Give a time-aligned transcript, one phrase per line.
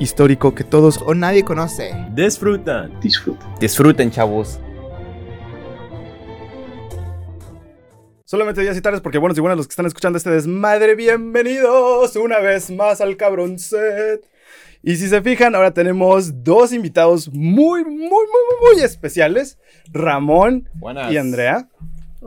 [0.00, 1.94] Histórico que todos O nadie conoce.
[2.14, 2.98] disfrutan.
[3.00, 3.46] Disfruta.
[3.60, 4.58] Disfruten, chavos.
[8.24, 10.94] Solamente días y tardes porque buenos y buenas los que están escuchando este desmadre.
[10.94, 14.24] Bienvenidos una vez más al cabrón set.
[14.82, 19.58] Y si se fijan, ahora tenemos dos invitados muy, muy, muy, muy, muy especiales.
[19.92, 21.12] Ramón Buenas.
[21.12, 21.68] y Andrea.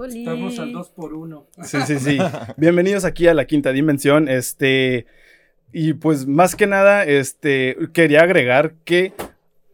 [0.08, 2.18] Estamos al 2 por 1 Sí, sí, sí.
[2.58, 4.28] Bienvenidos aquí a la quinta dimensión.
[4.28, 5.06] Este.
[5.74, 7.78] Y pues más que nada, este.
[7.94, 9.14] Quería agregar que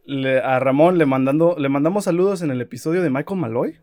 [0.04, 3.78] le- a Ramón le, mandando, le mandamos saludos en el episodio de Michael Malloy.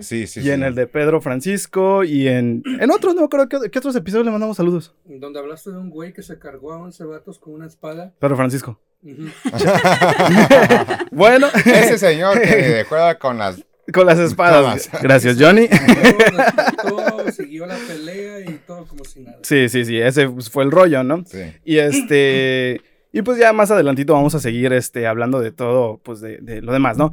[0.00, 2.02] Sí, sí, y en el de Pedro Francisco.
[2.02, 2.64] Y en.
[2.80, 3.70] En otros, no creo que.
[3.70, 4.94] ¿Qué otros episodios le mandamos saludos?
[5.04, 8.12] Donde hablaste de un güey que se cargó a 11 vatos con una espada.
[8.18, 8.80] Pedro Francisco.
[11.12, 13.64] Bueno, Ese señor que juega con las.
[13.92, 14.90] Con las espadas.
[15.02, 15.66] Gracias, Johnny.
[15.68, 19.38] Respetó, siguió la pelea y todo como si nada.
[19.42, 19.98] Sí, sí, sí.
[19.98, 21.24] Ese pues, fue el rollo, ¿no?
[21.26, 21.40] Sí.
[21.64, 22.80] Y este.
[23.12, 26.62] Y pues ya más adelantito vamos a seguir este, hablando de todo, pues de, de
[26.62, 27.12] lo demás, ¿no?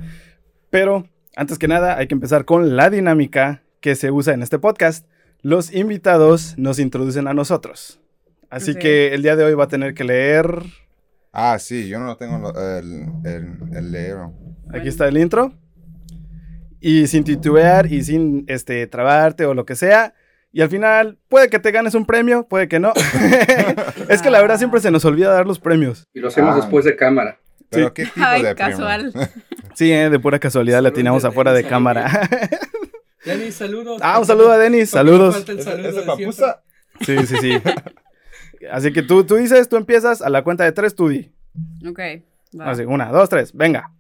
[0.70, 4.60] Pero antes que nada hay que empezar con la dinámica que se usa en este
[4.60, 5.08] podcast.
[5.42, 8.00] Los invitados nos introducen a nosotros.
[8.50, 10.64] Así que el día de hoy va a tener que leer.
[11.34, 14.34] Ah, sí, yo no tengo lo- el, el, el leero.
[14.74, 15.54] Aquí está el intro.
[16.80, 20.14] Y sin titubear y sin este, trabarte o lo que sea.
[20.52, 22.94] Y al final, puede que te ganes un premio, puede que no.
[24.10, 26.06] es que la verdad siempre se nos olvida dar los premios.
[26.14, 26.58] Y lo hacemos Ah.
[26.58, 27.40] después de cámara.
[27.70, 27.94] Pero Sí.
[27.96, 28.78] qué tipo Ay, de premio?
[28.78, 29.14] casual.
[29.76, 32.10] Sí, eh, de pura casualidad Saludos atinamos de afuera de cámara.
[33.26, 34.00] Denis, saludos.
[34.02, 35.36] ah, un saludo a Denis, saludos.
[35.36, 36.62] falta el ¿Ese- saludo ese de papusa?
[37.02, 37.62] Sí, sí, sí.
[38.72, 41.32] Así que tú, tú dices, tú empiezas a la cuenta de tres, tú di.
[41.88, 42.00] Ok.
[42.60, 42.72] va.
[42.72, 43.92] Así, una, dos, tres, venga.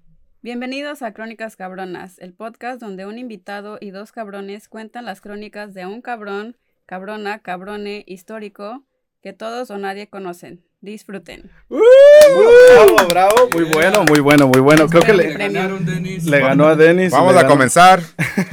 [0.47, 5.73] Bienvenidos a Crónicas Cabronas, el podcast donde un invitado y dos cabrones cuentan las crónicas
[5.73, 8.85] de un cabrón, cabrona, cabrone, histórico
[9.21, 10.63] que todos o nadie conocen.
[10.79, 11.51] Disfruten.
[11.67, 13.49] Bravo, bravo.
[13.53, 13.73] Muy Yeah.
[13.73, 14.87] bueno, muy bueno, muy bueno.
[14.87, 16.23] Creo que Le le, ganaron, Denis.
[16.23, 17.11] le ganó a Denis.
[17.11, 17.99] Vamos a comenzar.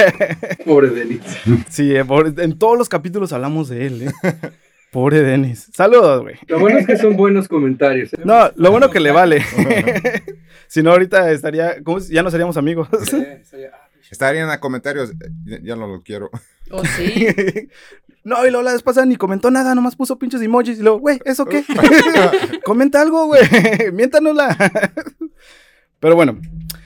[0.66, 1.21] Pobre Denis.
[1.69, 4.12] Sí, en todos los capítulos hablamos de él, ¿eh?
[4.94, 5.69] Pobre Denis.
[5.75, 6.37] Saludos, güey.
[6.47, 8.12] Lo bueno es que son buenos comentarios.
[8.12, 8.19] ¿eh?
[8.25, 9.43] No, lo bueno que le vale.
[10.69, 11.82] si no, ahorita estaría.
[11.82, 11.99] ¿cómo?
[11.99, 12.88] Ya no seríamos amigos.
[13.72, 15.10] Ah, Estarían en los comentarios.
[15.10, 16.31] eh, Ya, ya no lo quiero.
[16.71, 17.27] ¿O sí?
[18.25, 20.78] no, y luego la vez pasada ni comentó nada, nomás puso pinches emojis.
[20.78, 21.65] Y luego, güey, ¿eso qué?
[22.65, 23.43] Comenta algo, güey.
[23.93, 24.56] Miéntanosla.
[25.99, 26.38] Pero bueno,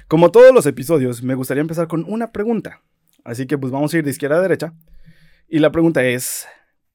[0.06, 2.80] como todos los episodios, me gustaría empezar con una pregunta.
[3.22, 4.72] Así que pues vamos a ir de izquierda a derecha.
[5.48, 6.46] Y la pregunta es,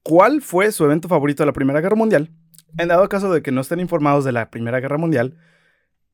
[0.04, 2.30] ¿cuál fue su evento favorito de la Primera Guerra Mundial?
[2.78, 5.36] En dado caso de que no estén informados de la Primera Guerra Mundial,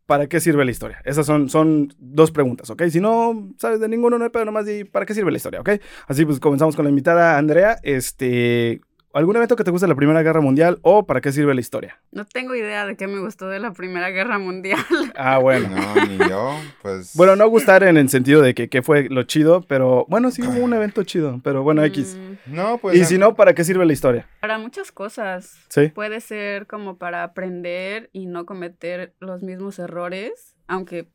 [0.07, 1.03] ¿para qué sirve la historia?
[1.05, 2.85] Esas son, son dos preguntas, ¿ok?
[2.91, 5.61] Si no sabes de ninguno, no hay pedo, nomás di, ¿para qué sirve la historia,
[5.61, 5.71] ok?
[6.07, 7.79] Así pues comenzamos con la invitada Andrea.
[7.83, 8.81] Este,
[9.13, 11.61] ¿algún evento que te guste de la Primera Guerra Mundial o para qué sirve la
[11.61, 11.99] historia?
[12.13, 14.79] No tengo idea de qué me gustó de la Primera Guerra Mundial.
[15.17, 15.69] Ah, bueno.
[15.69, 16.55] No, ni yo.
[16.83, 17.15] Pues.
[17.15, 20.43] Bueno, no gustar en el sentido de que, que fue lo chido, pero bueno, sí
[20.43, 22.17] hubo un evento chido, pero bueno, X.
[22.47, 22.97] Mm, No, pues.
[22.97, 24.27] Y si no, ¿para qué sirve la historia?
[24.41, 25.57] Para muchas cosas.
[25.69, 25.89] Sí.
[25.89, 31.09] Puede ser como para aprender y no cometer los mismos errores, aunque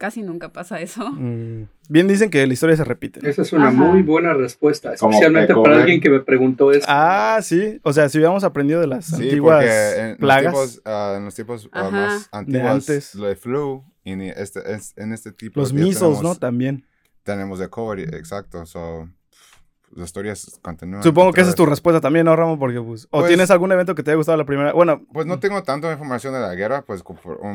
[0.00, 1.10] casi nunca pasa eso.
[1.12, 3.20] Mm, Bien dicen que la historia se repite.
[3.28, 3.76] Esa es una Ajá.
[3.76, 6.86] muy buena respuesta, especialmente para alguien que me preguntó eso.
[6.88, 7.78] Ah, sí.
[7.82, 9.64] O sea, si hubiéramos aprendido de las Sí, antiguas
[9.98, 10.52] en plagas.
[10.54, 11.90] los tipos, ah, en los tipos ah, Ajá.
[11.90, 13.14] más antiguos, antes.
[13.14, 16.34] lo de flu, y ni este, es- en este tipo los misos, ¿no?
[16.34, 16.86] También.
[17.22, 18.64] Tenemos de COVID, exacto.
[18.64, 19.08] So,
[19.92, 21.02] la historia s- continúa.
[21.02, 22.58] Supongo que esa es tu respuesta también, ¿no, Ramón?
[22.58, 24.72] Porque, pues, ¿O Pues- tienes algún evento que te haya gustado la primera?
[24.72, 27.02] Bueno, Pues no tengo tanta información de la guerra, pues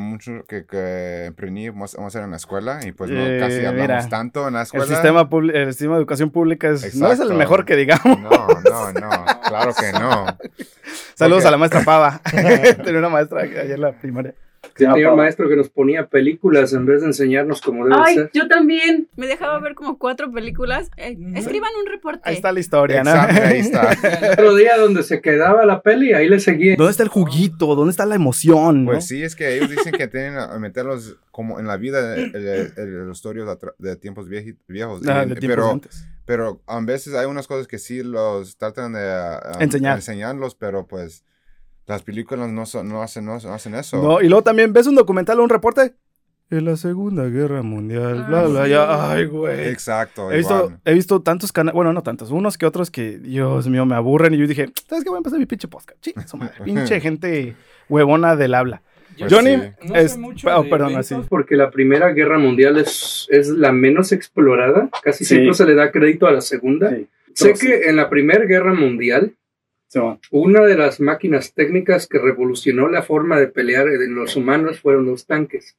[0.02, 1.32] mucho que, que
[1.70, 4.54] vamos a hacer en la escuela y pues no Eh, casi hablamos mira, tanto en
[4.56, 4.86] la el escuela.
[4.86, 8.20] sistema, el sistema de educación pública es, no es el mejor que digamos.
[8.20, 9.10] No, no, no,
[9.48, 10.26] claro que no.
[11.16, 12.22] Saludos Porque- a la maestra Pava.
[12.84, 14.34] Tenía una maestra ayer en la primaria.
[14.76, 18.32] Tenía un maestro que nos ponía películas en vez de enseñarnos cómo debe Ay, ser.
[18.34, 19.08] yo también.
[19.16, 20.90] Me dejaba ver como cuatro películas.
[20.98, 22.22] Eh, escriban un reporte.
[22.24, 23.12] Ahí está la historia, ¿no?
[23.12, 23.92] Exacto, ahí está.
[23.94, 26.76] El otro día donde se quedaba la peli, ahí le seguí.
[26.76, 27.76] ¿Dónde está el juguito?
[27.76, 28.86] ¿Dónde está la emoción?
[28.86, 28.92] no?
[28.92, 32.36] Pues sí, es que ellos dicen que tienen que meterlos como en la vida, el-
[32.36, 35.02] el- el- atra- de tiempos vieji- viejos.
[35.08, 36.08] Ah, Y- de tiempos pero, antes.
[36.26, 39.98] pero a veces hay unas cosas que sí los tratan de ah, Enseñar.
[39.98, 41.24] enseñarlos, pero pues
[41.88, 44.02] las películas no, son- no, hacen, no, hacen eso.
[44.02, 45.94] No, y luego también ves un documental o un reporte
[46.52, 48.70] en la Segunda Guerra Mundial, Ah, bla, bla, sí.
[48.72, 49.68] ya, ay, güey.
[49.70, 50.32] Exacto.
[50.32, 53.86] He visto, he visto tantos canales, bueno, no tantos, unos que otros que, Dios mío,
[53.86, 54.34] me aburren.
[54.34, 55.10] Y yo dije, ¿sabes qué?
[55.10, 55.98] Voy a empezar mi pinche podcast.
[56.04, 57.56] Sí, su madre, pinche gente
[57.90, 58.82] huevona del habla.
[59.18, 59.62] Pues Johnny, sí.
[59.88, 61.16] No sé es- mucho oh, de perdón, así.
[61.30, 64.90] porque la Primera Guerra Mundial es, es la menos explorada.
[65.04, 65.36] Casi Sí.
[65.36, 66.90] siempre se le da crédito a la Segunda.
[66.92, 67.08] Sí.
[67.34, 69.34] Sé que en la Primera Guerra Mundial,
[70.32, 75.06] Una de las máquinas técnicas que revolucionó la forma de pelear de los humanos fueron
[75.06, 75.78] los tanques.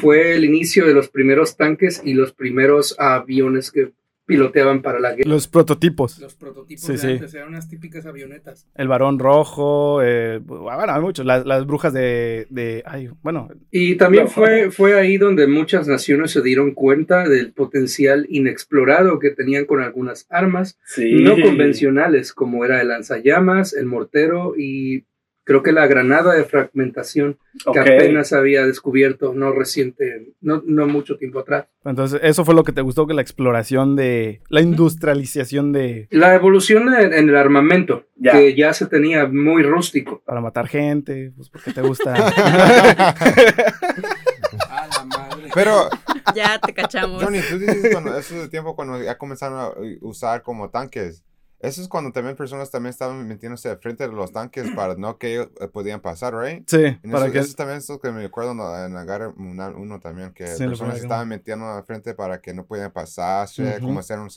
[0.00, 3.92] Fue el inicio de los primeros tanques y los primeros aviones que
[4.28, 5.28] piloteaban para la guerra.
[5.28, 6.18] Los prototipos.
[6.20, 7.06] Los prototipos Sí, de sí.
[7.08, 8.68] antes eran unas típicas avionetas.
[8.74, 11.24] El varón rojo, eh, bueno, hay muchos.
[11.26, 14.30] Las, las brujas de, de, ay, bueno, Y también No.
[14.30, 19.80] fue, fue ahí donde muchas naciones se dieron cuenta del potencial inexplorado que tenían con
[19.80, 25.04] algunas armas no convencionales, como era el lanzallamas, el mortero y
[25.48, 27.38] creo que la granada de fragmentación
[27.72, 31.64] que apenas había descubierto no reciente, no, no mucho tiempo atrás.
[31.86, 36.34] Entonces, eso fue lo que te gustó, que la exploración de, la industrialización de, La
[36.34, 40.20] evolución en, en el armamento, que ya se tenía muy rústico.
[40.26, 42.14] para matar gente, pues porque te gusta.
[44.68, 45.48] A la madre.
[45.54, 45.88] Pero,
[46.34, 47.24] Ya te cachamos.
[47.24, 49.70] Johnny, tú dices cuando, eso es el tiempo cuando ya comenzaron a
[50.02, 51.24] usar como tanques.
[51.60, 55.18] Eso es cuando también personas también estaban metiéndose al frente de los tanques para no
[55.18, 56.62] que ellos eh, podían pasar, ¿right?
[56.68, 59.98] sí, En para eso, que, eso también es lo que me acuerdo en mundial uno
[60.00, 61.04] también, que Sí, personas Guerra.
[61.04, 63.86] estaban metiendo al frente para que no podían pasarse, Ujú.
[63.86, 64.28] como hacer un,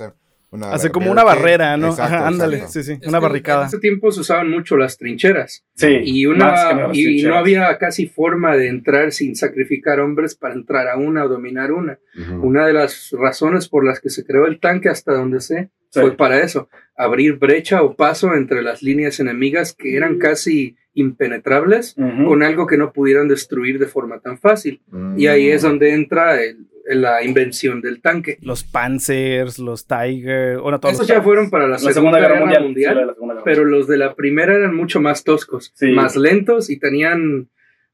[0.50, 1.90] una hace como una barrera, ¿no?
[1.90, 2.74] Exacto, Ajá, ándale, exacto.
[2.74, 3.66] sí, sí, Es una que En barricada.
[3.68, 6.00] ese tiempo se usaban mucho las trincheras Sí.
[6.04, 6.36] y, más
[6.68, 7.38] que una, las y no trincheras.
[7.38, 12.00] había casi forma de entrar sin sacrificar hombres para entrar a una o dominar una.
[12.20, 12.48] Ujú.
[12.48, 16.00] Una de las razones por las que se creó el tanque hasta donde sé Sí.
[16.00, 21.96] fue para eso, abrir brecha o paso entre las líneas enemigas que eran casi impenetrables
[21.96, 24.82] con algo que no pudieran destruir de forma tan fácil.
[24.92, 25.20] Mm.
[25.20, 28.38] Y ahí es donde entra el- el- la invención del tanque.
[28.42, 32.74] Los Panzers, los Tiger, bueno, todos Esos ya fueron para la, La Segunda, Guerra, Mundial,
[32.76, 35.92] Sí, la Segunda Guerra pero los de la primera eran mucho más toscos, Sí.
[35.92, 37.50] más lentos y tenían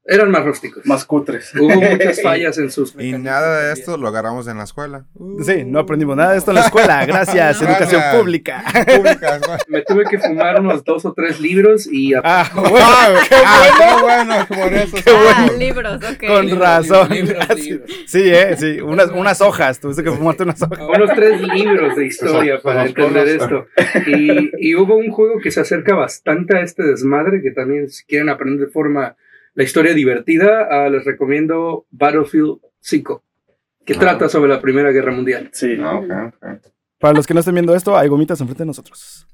[0.08, 0.84] eran más rústicos.
[0.86, 1.52] Más cutres.
[1.54, 5.04] Hubo muchas fallas en sus Y nada de esto lo agarramos en la escuela.
[5.44, 7.04] Sí, no aprendimos nada de esto en la escuela.
[7.06, 8.64] Gracias, educación pública.
[8.96, 9.58] Públicas, güey.
[9.68, 13.16] Me tuve que fumar unos dos o tres libros y a- Ah, bueno, Ah,
[13.78, 14.96] qué bueno, por eso.
[15.06, 16.26] Ah, libros, ok.
[16.26, 17.08] con Libros, razón.
[17.10, 17.90] libros, Sí, libros.
[18.06, 19.78] Sí, eh, sí, unas, unas hojas.
[19.78, 20.78] Tuviste que fumarte unas hojas.
[20.80, 23.66] unos tres libros de historia para entender esto.
[24.06, 28.04] Y, y hubo un juego que se acerca bastante a este desmadre, que también si
[28.04, 29.16] quieren aprender de forma
[29.58, 33.24] la historia divertida, ah, les recomiendo Battlefield 5,
[33.84, 35.50] que trata sobre la Primera Guerra Mundial.
[35.52, 35.76] Sí.
[35.82, 36.46] Ah, ok, ok.
[37.00, 39.26] Para los que no estén viendo esto, hay gomitas enfrente de nosotros.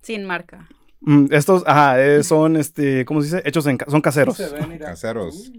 [0.00, 0.68] Sin marca.
[1.00, 3.48] Mm, estos, ajá, eh, son, este, ¿cómo se dice?
[3.48, 4.40] Hechos en, son caseros.
[4.78, 5.50] Caseros.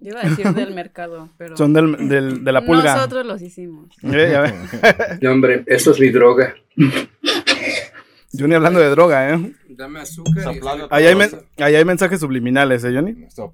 [0.00, 1.56] Yo iba a decir del mercado, pero.
[1.56, 2.96] Son del, del- de la pulga.
[2.96, 3.94] Nosotros los hicimos.
[4.02, 4.52] Eh, ya ve.
[5.20, 6.52] No, hombre, esto es mi droga.
[8.38, 9.52] Johnny hablando de droga, ¿eh?
[9.68, 10.54] Dame azúcar.
[10.90, 13.24] Ahí hay, men- ahí hay mensajes subliminales, ¿eh, Johnny?
[13.28, 13.52] Stop.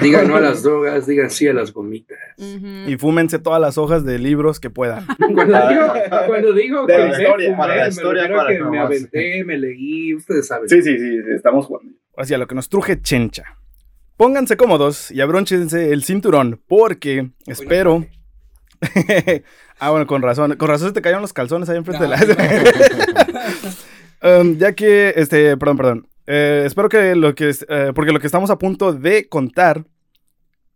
[0.00, 2.18] Digan no a las drogas, digan sí a las gomitas.
[2.38, 5.06] Y fúmense todas las hojas de libros que puedan.
[5.34, 5.92] Cuando digo,
[6.28, 8.78] cuando digo De que la me historia, fumé, para la me historia, para que me
[8.78, 10.68] aventé, me leí, ustedes saben.
[10.68, 11.92] Sí, sí, sí, sí, estamos jugando.
[12.16, 13.56] Ahora sí, a lo que nos truje chencha.
[14.16, 18.06] Pónganse cómodos y abrónchense el cinturón, porque espero.
[19.80, 20.54] ah, bueno, con razón.
[20.56, 22.16] Con razón se te cayeron los calzones ahí enfrente de la.
[24.22, 26.08] Um, ya que, este, perdón, perdón.
[26.26, 29.84] Eh, espero que lo que, eh, porque lo que estamos a punto de contar,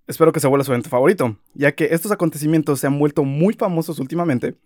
[0.06, 3.54] espero que se vuelva su evento favorito, ya que estos acontecimientos se han vuelto muy
[3.54, 4.56] famosos últimamente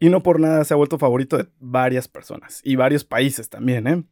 [0.00, 3.86] y no por nada se ha vuelto favorito de varias personas y varios países también,
[3.86, 4.04] ¿eh?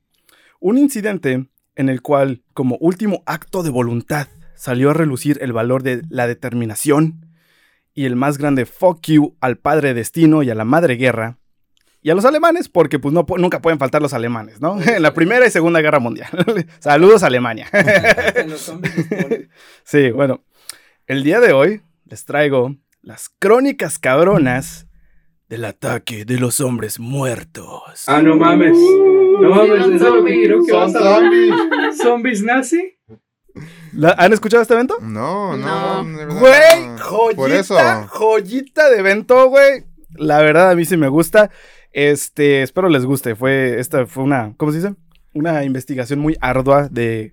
[0.60, 5.82] Un incidente en el cual, como último acto de voluntad, salió a relucir el valor
[5.82, 7.26] de la determinación
[7.94, 11.38] y el más grande fuck you al padre destino y a la madre guerra.
[12.06, 14.80] Y a los alemanes, porque pues no, nunca pueden faltar los alemanes, ¿no?
[14.96, 16.28] En la Primera y Segunda Guerra Mundial.
[16.78, 17.66] Saludos Alemania.
[17.72, 19.50] En los zombies les ponen.
[19.82, 20.44] Sí, bueno.
[21.08, 24.86] El día de hoy les traigo las crónicas cabronas
[25.48, 27.82] del ataque de los hombres muertos.
[28.06, 28.78] Ah, no mames.
[29.40, 31.54] No mames, Son eso es lo que creo que Son vas a zombies.
[32.00, 32.98] ¿Zombies nazi?
[33.94, 34.98] ¿La- ¿Han escuchado este evento?
[35.00, 36.04] No, no.
[36.04, 36.18] No.
[36.18, 36.98] de verdad Güey, no.
[36.98, 37.76] joyita, Por eso.
[38.10, 39.84] joyita de evento, güey.
[40.14, 41.50] La verdad, a mí sí me gusta.
[41.96, 43.34] Este, espero les guste.
[43.34, 44.94] Fue, esta fue una, ¿cómo se dice?
[45.32, 47.32] Una investigación muy ardua de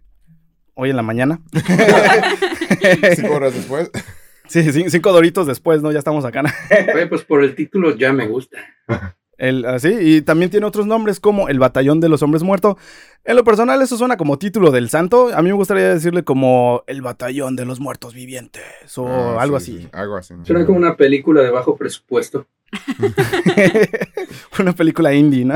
[0.74, 1.42] hoy en la mañana.
[3.16, 3.92] Cinco horas después.
[4.48, 5.92] sí, cin- cinco doritos después, ¿no?
[5.92, 6.44] Ya estamos acá.
[6.94, 8.58] Güey, pues por el título ya me gusta.
[9.38, 12.76] El, así, y también tiene otros nombres como el Batallón de los Hombres Muertos.
[13.26, 15.30] En lo personal, eso suena como título del santo.
[15.34, 18.64] A mí me gustaría decirle como el Batallón de los Muertos Vivientes
[18.98, 19.82] o Ah, algo sí, así.
[19.84, 20.34] sí, algo así.
[20.44, 22.46] Suena como una película de bajo presupuesto.
[24.60, 25.56] Una película indie, ¿no?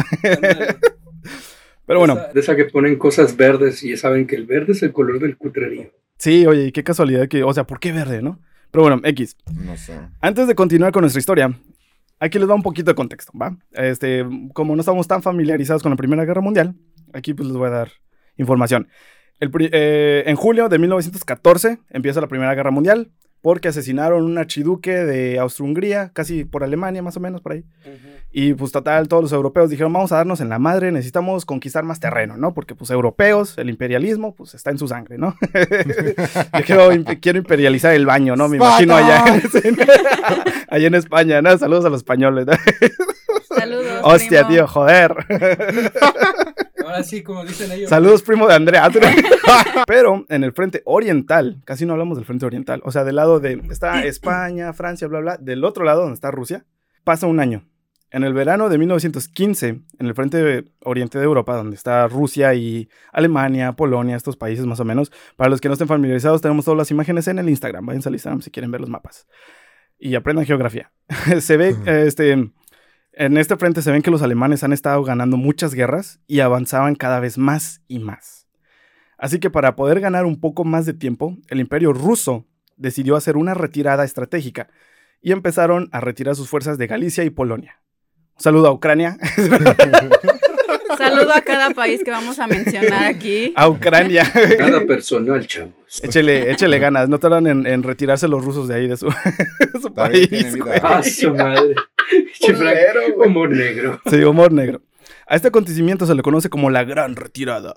[1.85, 4.83] Pero bueno, De esa que ponen cosas verdes y ya saben que el verde es
[4.83, 5.91] el color del cutrerío.
[6.17, 8.39] sí, oye, y qué casualidad que, o sea, ¿por qué verde, no?
[8.71, 9.37] Pero bueno, X.
[9.53, 9.97] No sé.
[10.19, 11.53] Antes de continuar con nuestra historia,
[12.19, 13.57] aquí les da un poquito de contexto, ¿va?
[13.71, 16.75] Este, como no estamos tan familiarizados con la Primera Guerra Mundial,
[17.13, 17.91] aquí pues les voy a dar
[18.37, 18.87] información.
[19.39, 24.91] El eh, en julio de 1914 empieza la Primera Guerra Mundial porque asesinaron un archiduque
[24.91, 27.63] de Austria-Hungría, casi por Alemania más o menos, por ahí.
[28.31, 31.83] Y pues total, todos los europeos dijeron, vamos a darnos en la madre, necesitamos conquistar
[31.83, 32.53] más terreno, ¿no?
[32.53, 35.35] Porque pues europeos, el imperialismo, pues está en su sangre, ¿no?
[36.53, 38.49] Yo quiero, imp- quiero imperializar el baño, ¿no?
[38.49, 39.23] Me imagino allá
[39.63, 39.77] en,
[40.69, 41.57] allá en España, ¿no?
[41.57, 42.53] Saludos a los españoles, ¿no?
[43.55, 44.01] Saludos.
[44.03, 44.49] Hostia, primo.
[44.49, 45.15] tío, joder.
[46.87, 47.89] Ahora sí, como dicen ellos.
[47.89, 48.89] Saludos, primo de Andrea.
[49.87, 53.41] Pero en el frente oriental, casi no hablamos del frente oriental, o sea, del lado
[53.41, 56.65] de, está España, Francia, bla, bla, del otro lado donde está Rusia,
[57.03, 57.67] pasa un año.
[58.09, 62.87] En el verano de 1915, en el frente oriente de Europa, donde está Rusia y
[63.11, 66.77] Alemania, Polonia, estos países más o menos, para los que no estén familiarizados, tenemos todas
[66.77, 67.85] las imágenes en el Instagram.
[67.85, 69.27] Váyanse al Instagram si quieren ver los mapas.
[69.99, 70.93] Y aprendan geografía.
[71.41, 72.49] se ve, eh, este,
[73.17, 76.95] en este frente se ven que los alemanes han estado ganando muchas guerras y avanzaban
[76.95, 78.47] cada vez más y más.
[79.17, 82.45] Así que para poder ganar un poco más de tiempo, el imperio ruso
[82.75, 84.69] decidió hacer una retirada estratégica
[85.21, 87.79] y empezaron a retirar sus fuerzas de Galicia y Polonia.
[88.37, 89.17] Un saludo a Ucrania.
[90.97, 93.53] Saludo a cada país que vamos a mencionar aquí.
[93.55, 94.23] a Ucrania.
[94.57, 95.73] Nada personal, chavos.
[96.01, 97.07] échele, échele ganas.
[97.07, 99.05] No tardan en, en retirarse los rusos de ahí, de su,
[99.73, 100.55] de su Todavía país.
[100.57, 100.79] güey.
[100.81, 101.75] Ah, su madre.
[102.55, 102.77] Frank,
[103.17, 104.01] Humor negro.
[104.09, 104.81] Sí, humor negro.
[105.27, 107.75] A este acontecimiento se le conoce como la Gran Retirada.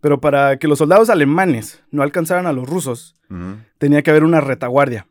[0.00, 3.16] Pero para que los soldados alemanes no alcanzaran a los rusos,
[3.78, 5.06] tenía que haber una retaguardia.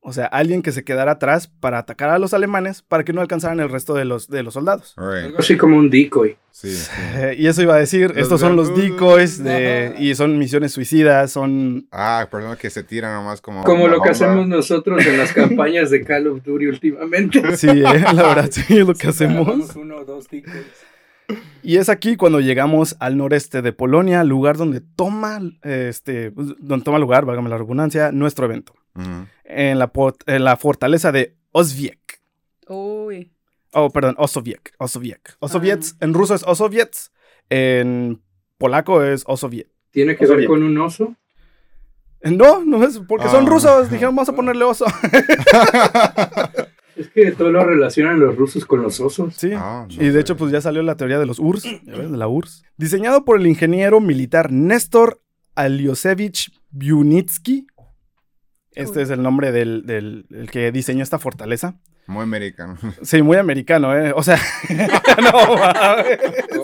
[0.00, 3.20] O sea, alguien que se quedara atrás para atacar a los alemanes para que no
[3.20, 4.94] alcanzaran el resto de los, de los soldados.
[4.96, 5.26] Alright.
[5.26, 6.36] Algo así como un decoy.
[6.50, 6.90] Sí, sí.
[7.36, 11.32] Y eso iba a decir, Los estos son los decoys de, y son misiones suicidas,
[11.32, 11.88] son...
[11.90, 13.64] Ah, personas que se tiran nomás como.
[13.64, 17.56] Como lo que hacemos nosotros en las campañas de Call of Duty últimamente.
[17.56, 19.74] Sí, eh, la verdad, sí, es lo que hacemos.
[19.76, 20.52] Uno o dos ticos.
[21.62, 26.84] Y es aquí cuando llegamos al noreste de Polonia, lugar donde toma, este, pues, donde
[26.84, 28.74] toma lugar, válgame la redundancia, nuestro evento.
[29.44, 32.20] En la, port- en la fortaleza de Oswiek.
[32.68, 33.30] Uy.
[33.72, 34.72] Oh, perdón, Osowiec.
[34.78, 35.36] Osowiec.
[35.40, 36.90] Osowiec, en ruso es Osowiec,
[37.50, 38.20] en
[38.56, 39.68] polaco es Osowiec.
[39.90, 41.14] ¿Tiene que Oso ver con un oso?
[42.22, 43.48] No, no es porque son Ah.
[43.48, 43.90] rusos.
[43.90, 44.86] Dijeron, vamos a ponerle oso.
[46.98, 49.34] Es que todo lo relacionan los rusos con los osos.
[49.36, 49.52] Sí.
[49.54, 50.20] Ah, no y de sé.
[50.20, 52.10] hecho, pues ya salió la teoría de los URSS, ¿ya ves?
[52.10, 52.64] de la URSS.
[52.76, 55.20] Diseñado por el ingeniero militar Néstor
[55.54, 57.66] Aliosevich Biunitsky.
[58.72, 61.80] Este es el nombre del, del- del que diseñó esta fortaleza.
[62.08, 62.76] Muy americano.
[63.02, 64.12] Sí, muy americano, ¿eh?
[64.16, 64.38] O sea,
[64.68, 66.18] no mames.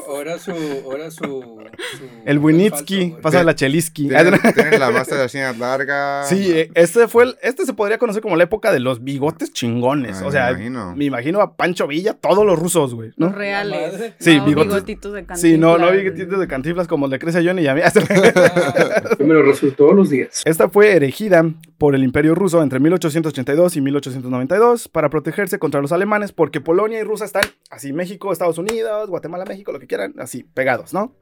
[0.08, 0.52] Ahora su.
[0.84, 4.08] Ahora su, su- El Winitsky, pasa de la Chelisky.
[4.08, 6.24] Tienen, tienen la masa así larga.
[6.24, 9.52] Sí, eh, este fue el- este se podría conocer como la época de los bigotes
[9.52, 10.22] chingones.
[10.22, 10.96] Ah, o sea, me imagino.
[10.96, 13.36] me imagino a Pancho Villa, todos los rusos, güey, Los ¿no?
[13.36, 14.14] reales.
[14.18, 17.38] Sí, no, bigotes- bigotitos de Sí, no, no Cantinflas, bigotitos de cantiflas como le crece
[17.38, 17.82] a Johnny y a mí.
[19.18, 20.42] Yo me lo resuelvo todos los días.
[20.46, 21.44] Esta fue erigida
[21.76, 27.00] por el Imperio Ruso entre 1882 y 1892 para protegerse contra los alemanes porque Polonia
[27.00, 31.12] y Rusia están así, México, Estados Unidos, Guatemala, México, lo que quieran, así, pegados, ¿no?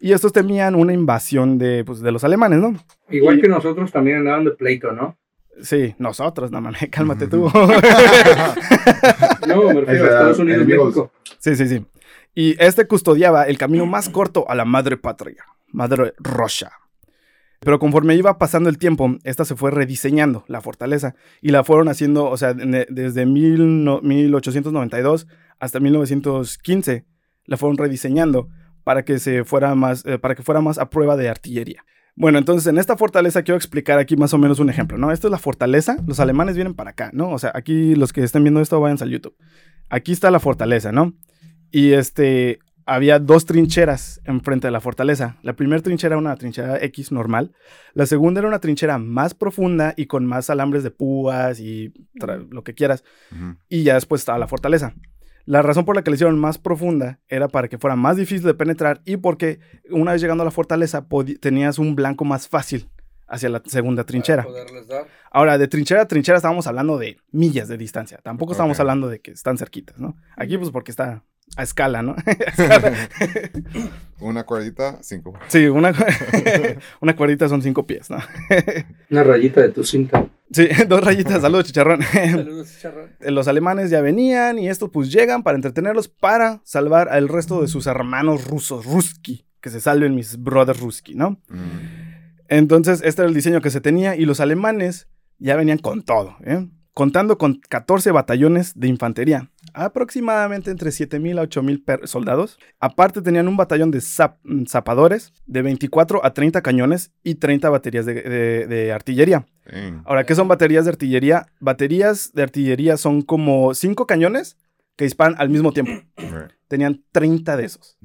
[0.00, 2.74] Y estos temían una invasión de, pues, de los alemanes, ¿no?
[3.10, 5.16] Igual Y- que nosotros también andaban de pleito, ¿no?
[5.60, 7.50] Sí, nosotros, no mames, cálmate tú.
[9.46, 10.66] No, me refiero a Estados Unidos.
[10.66, 11.12] México.
[11.38, 11.86] sí, sí, sí.
[12.34, 16.70] Y este custodiaba el camino más corto a la madre patria, madre Rocha.
[17.64, 21.88] Pero conforme iba pasando el tiempo, esta se fue rediseñando, la fortaleza, y la fueron
[21.88, 25.26] haciendo, o sea, ne- desde mil no- 1892
[25.58, 27.04] hasta 1915,
[27.46, 28.48] la fueron rediseñando
[28.84, 31.84] para que se fuera más, eh, para que fuera más a prueba de artillería.
[32.16, 35.10] Bueno, entonces en esta fortaleza quiero explicar aquí más o menos un ejemplo, ¿no?
[35.10, 37.30] Esta es la fortaleza, los alemanes vienen para acá, ¿no?
[37.30, 39.34] O sea, aquí los que estén viendo esto vayan al YouTube.
[39.90, 41.14] Aquí está la fortaleza, ¿no?
[41.72, 45.36] Y este, había dos trincheras enfrente de la fortaleza.
[45.42, 47.52] La primera trinchera era una trinchera X normal.
[47.94, 51.92] La segunda era una trinchera más profunda y con más alambres de púas y
[52.50, 53.04] lo que quieras.
[53.68, 54.94] Y ya después estaba la fortaleza.
[55.46, 58.46] La razón por la que la hicieron más profunda era para que fuera más difícil
[58.46, 59.60] de penetrar y porque
[59.90, 61.06] una vez llegando a la fortaleza
[61.40, 62.88] tenías un blanco más fácil
[63.26, 64.46] hacia la segunda trinchera.
[64.88, 65.06] Dar.
[65.30, 68.18] Ahora, de trinchera a trinchera estábamos hablando de millas de distancia.
[68.22, 68.80] Tampoco estábamos Ok.
[68.80, 70.16] hablando de que están cerquitas, ¿no?
[70.36, 71.24] Aquí, pues, porque está
[71.56, 72.16] a escala, ¿no?
[72.26, 73.08] A escala.
[74.20, 75.34] Una cuerdita, cinco.
[75.48, 75.92] sí, una,
[77.00, 78.18] una cuerdita son cinco pies, ¿no?
[79.10, 80.26] Una rayita de tu cinta.
[80.50, 82.00] Sí, dos rayitas, saludos, chicharrón.
[82.02, 83.10] Saludos, charrón.
[83.20, 87.68] Los alemanes ya venían y estos, pues, llegan para entretenerlos para salvar al resto de
[87.68, 89.46] sus hermanos rusos, Ruski.
[89.60, 91.40] Que se salven mis brothers Ruski, ¿no?
[91.48, 92.34] Mm.
[92.48, 95.08] Entonces, este era el diseño que se tenía y los alemanes
[95.38, 96.68] ya venían con todo, ¿eh?
[96.94, 102.58] Contando con 14 batallones de infantería, aproximadamente entre 7.000 a 8.000 per- soldados.
[102.80, 107.68] Aparte tenían un batallón de zap- mm, zapadores de 24 a 30 cañones y 30
[107.70, 109.46] baterías de, de- de artillería.
[109.70, 110.02] Dang.
[110.06, 111.46] Ahora, ¿qué son baterías de artillería?
[111.60, 114.56] Baterías de artillería son como 5 cañones
[114.96, 115.92] que disparan al mismo tiempo.
[116.68, 117.98] Tenían 30 de esos.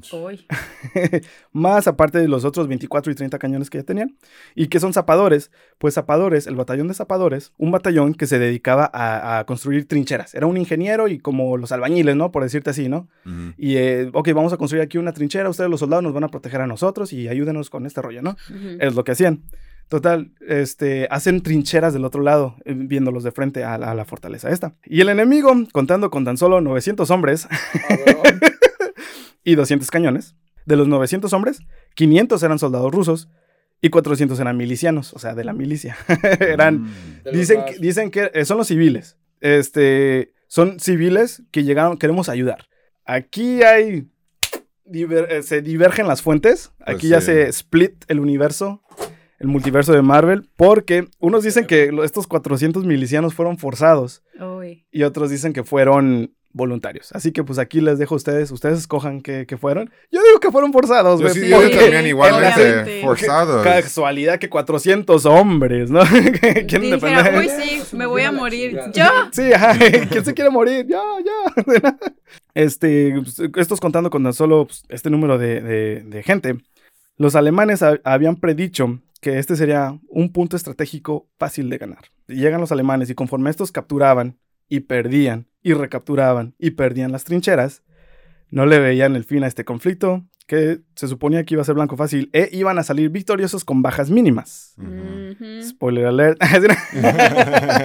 [1.52, 4.18] Más aparte de los otros 24 y 30 cañones que ya tenían.
[4.54, 5.52] ¿Y qué son zapadores?
[5.78, 10.36] Pues zapadores, el batallón de zapadores, un batallón que se dedicaba a, a construir trincheras.
[10.36, 12.32] Era un ingeniero y como los albañiles, ¿no?
[12.32, 13.08] Por decirte así, ¿no?
[13.58, 16.30] Y, eh, ok, vamos a construir aquí una trinchera, ustedes los soldados nos van a
[16.30, 18.36] proteger a nosotros y ayúdenos con este rollo, ¿no?
[18.80, 19.44] Es lo que hacían.
[19.90, 24.06] Total, este, hacen trincheras del otro lado, eh, viéndolos de frente a la, a la
[24.06, 24.76] fortaleza esta.
[24.86, 27.48] Y el enemigo, contando con tan solo 900 hombres,
[27.88, 28.40] Cabrón.
[29.44, 30.36] y 200 cañones.
[30.66, 31.60] De los 900 hombres,
[31.96, 33.30] 500 eran soldados rusos
[33.82, 35.98] y 400 eran milicianos, o sea, de la milicia.
[36.40, 37.32] eran, Mm.
[37.34, 39.18] Dicen, que- dicen que eh, son los civiles.
[39.40, 42.68] Este, son civiles que llegaron, queremos ayudar.
[43.06, 44.08] Aquí hay,
[44.86, 46.72] diver- eh, se divergen las fuentes.
[46.86, 47.28] Pues Aquí ya sí.
[47.28, 48.84] se split el universo,
[49.40, 54.86] el multiverso de Marvel, porque unos dicen que estos 400 milicianos fueron forzados Uy.
[54.92, 57.12] y otros dicen que fueron voluntarios.
[57.14, 59.92] Así que pues aquí les dejo a ustedes, usteres escojan qué, qué fueron.
[60.12, 63.64] Yo digo que fueron forzados, Yo güey, sí porque también igualmente forzados.
[63.64, 66.02] casualidad que 400 hombres, ¿no?
[66.68, 67.38] Quieren Dijera, defender.
[67.38, 67.50] uy,
[67.84, 68.78] sí, me voy a morir.
[68.96, 69.06] Yo.
[69.32, 69.78] Sí, ajá,
[70.10, 70.88] ¿quién se quiere morir?
[70.88, 71.98] Ya, ya.
[72.56, 76.58] Este, pues, estos contando con tan solo pues, este número de, de- de gente.
[77.18, 82.06] Los alemanes ha- habían predicho que este sería un punto estratégico fácil de ganar.
[82.28, 84.38] Llegan los alemanes y conforme estos capturaban
[84.70, 87.84] y perdían y recapturaban y perdían las trincheras,
[88.50, 91.76] no le veían el fin a este conflicto, que se suponía que iba a ser
[91.76, 94.74] blanco fácil, e iban a salir victoriosos con bajas mínimas.
[95.62, 96.40] Spoiler alert.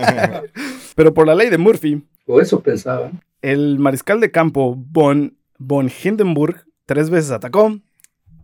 [0.97, 3.11] Pero por la ley de Murphy, O eso pensaba.
[3.43, 7.79] el mariscal de campo von, von Hindenburg tres veces atacó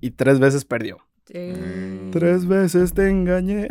[0.01, 0.99] y tres veces perdió.
[1.33, 3.69] Eh, Tres veces te engañé.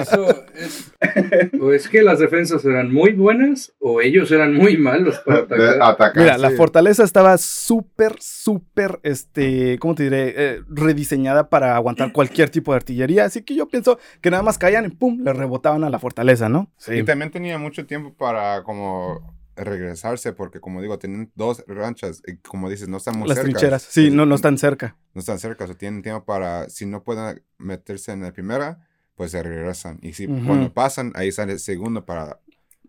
[0.00, 0.92] Eso es.
[1.60, 5.82] o es que las defensas eran muy buenas o ellos eran muy malos para atacar.
[5.82, 6.56] atacar, Mira, la sí.
[6.56, 10.32] fortaleza estaba súper, súper, este, ¿cómo te diré?
[10.36, 13.24] Eh, rediseñada para aguantar cualquier tipo de artillería.
[13.26, 16.48] Así que yo pienso que nada más caían y pum, le rebotaban a la fortaleza,
[16.48, 16.70] ¿no?
[16.88, 22.36] Y también tenía mucho tiempo para como regresarse porque como digo, tienen dos ranchas y
[22.36, 23.50] como dices, no están muy Las cerca.
[23.52, 23.82] trincheras.
[23.82, 24.96] Sí, no, no están cerca.
[25.14, 28.86] No están cerca, o sea, tienen tiempo para, si no pueden meterse en la primera,
[29.14, 29.98] pues se regresan.
[30.02, 32.38] Y si cuando pasan, ahí sale el segundo para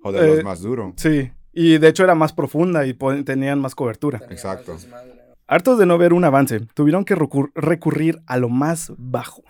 [0.01, 0.93] joderlos Eh, más duro.
[0.97, 1.31] Sí.
[1.53, 4.19] Y de hecho era más profunda y tenían más cobertura.
[4.19, 4.77] Tenía Exacto.
[5.47, 9.43] Hartos de no ver un avance, tuvieron que recur- recurrir a lo más bajo.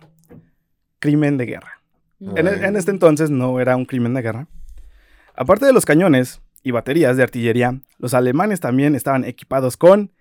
[0.99, 1.81] Crimen de guerra.
[2.19, 4.47] En, e- en este entonces no era un crimen de guerra.
[5.35, 10.11] Aparte de los cañones y baterías de artillería, los alemanes también estaban equipados con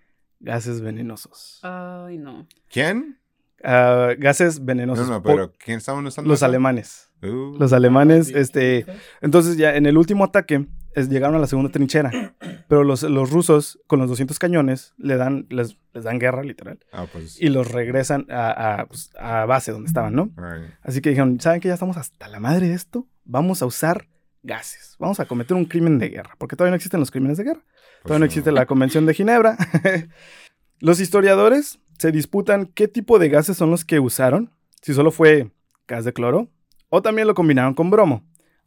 [0.41, 1.61] gases venenosos.
[1.63, 2.47] Ay, no.
[2.71, 3.19] ¿Quién?
[3.65, 5.09] Ah, gases No, venenosos.
[5.09, 6.29] no, por- pero ¿quién estaban usando?
[6.29, 6.47] los eso?
[6.47, 7.11] alemanes.
[7.23, 8.85] Uh, Los alemanes, Ah, este...
[9.23, 12.35] Entonces ya en el último ataque es- llegaron a la segunda trinchera.
[12.69, 16.79] Pero los, los rusos con los 200 cañones le dan, les, les dan guerra, literal.
[16.93, 17.41] ah, pues.
[17.41, 20.31] Y los regresan a, a, pues, a base donde estaban, ¿no?
[20.83, 23.07] Así que dijeron, ¿saben que ya estamos hasta la madre de esto?
[23.25, 24.07] Vamos a usar
[24.47, 24.97] gases.
[24.99, 26.35] Vamos a cometer un crimen de guerra.
[26.39, 27.61] Porque todavía no existen los crímenes de guerra.
[27.63, 28.27] Pues Todavía no no.
[28.27, 29.57] existe la Convención de Ginebra.
[30.81, 34.53] los historiadores se disputan qué tipo de gases son los que usaron.
[34.83, 35.51] Si solo fue
[35.89, 36.49] gas de cloro
[36.89, 38.25] o también lo combinaron con bromo.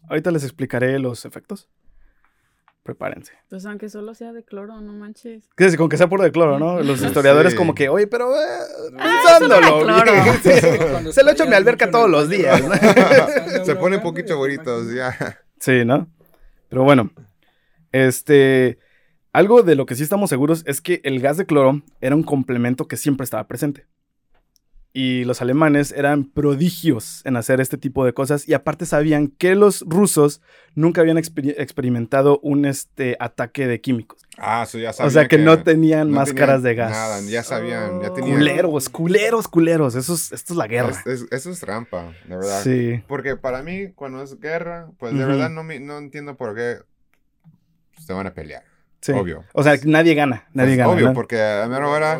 [0.09, 1.69] Ahorita les explicaré los efectos.
[2.83, 3.33] Prepárense.
[3.49, 5.43] Pues aunque solo sea de cloro, no manches.
[5.55, 6.81] Que con que sea puro de cloro, ¿no?
[6.81, 7.57] Los historiadores Sí.
[7.57, 8.39] como que, oye, pero eh,
[8.97, 9.85] Ah, pensándolo.
[10.41, 11.11] Sí.
[11.13, 12.73] Se lo echo en mi alberca todos los días, ¿no?
[13.65, 15.15] Se ponen poquito bonitos, ya.
[15.59, 16.07] Sí, ¿no?
[16.69, 17.11] Pero bueno,
[17.91, 18.79] este,
[19.33, 22.23] algo de lo que sí estamos seguros es que el gas de cloro era un
[22.23, 23.85] complemento que siempre estaba presente.
[24.91, 29.53] Y los alemanes eran prodigios en hacer este tipo de cosas y aparte sabían que
[29.53, 30.41] los rusos
[30.73, 34.19] nunca habían exper- experimentado un este, ataque de químicos.
[34.39, 36.89] Ah, eso ya O sabían sea que, no tenían no máscaras de gas.
[36.89, 38.37] Nada, ya sabían, ya tenían.
[38.37, 39.93] Culeros, culeros, culeros.
[39.93, 40.89] Eso es, esto es la guerra.
[40.89, 42.63] Es- es- eso es trampa, de verdad.
[42.63, 43.03] Sí.
[43.07, 46.77] Porque para mí, cuando es guerra, pues de verdad no, me- no entiendo por qué
[48.03, 48.63] se van a pelear.
[49.01, 49.11] sí.
[49.11, 49.45] Obvio.
[49.53, 50.47] O sea, nadie gana.
[50.53, 50.89] Nadie gana.
[50.89, 51.13] obvio, ¿no?
[51.13, 52.19] porque a mera hora.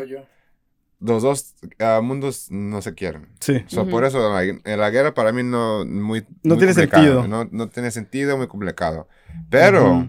[1.00, 3.28] Los dos ah, mundos no se quieren.
[3.40, 3.64] Sí.
[3.66, 3.86] So.
[3.88, 7.22] Por eso la, la guerra para mí no, muy, No muy tiene complicado.
[7.22, 7.28] sentido.
[7.28, 9.08] No, no tiene sentido, muy complicado.
[9.48, 10.08] Pero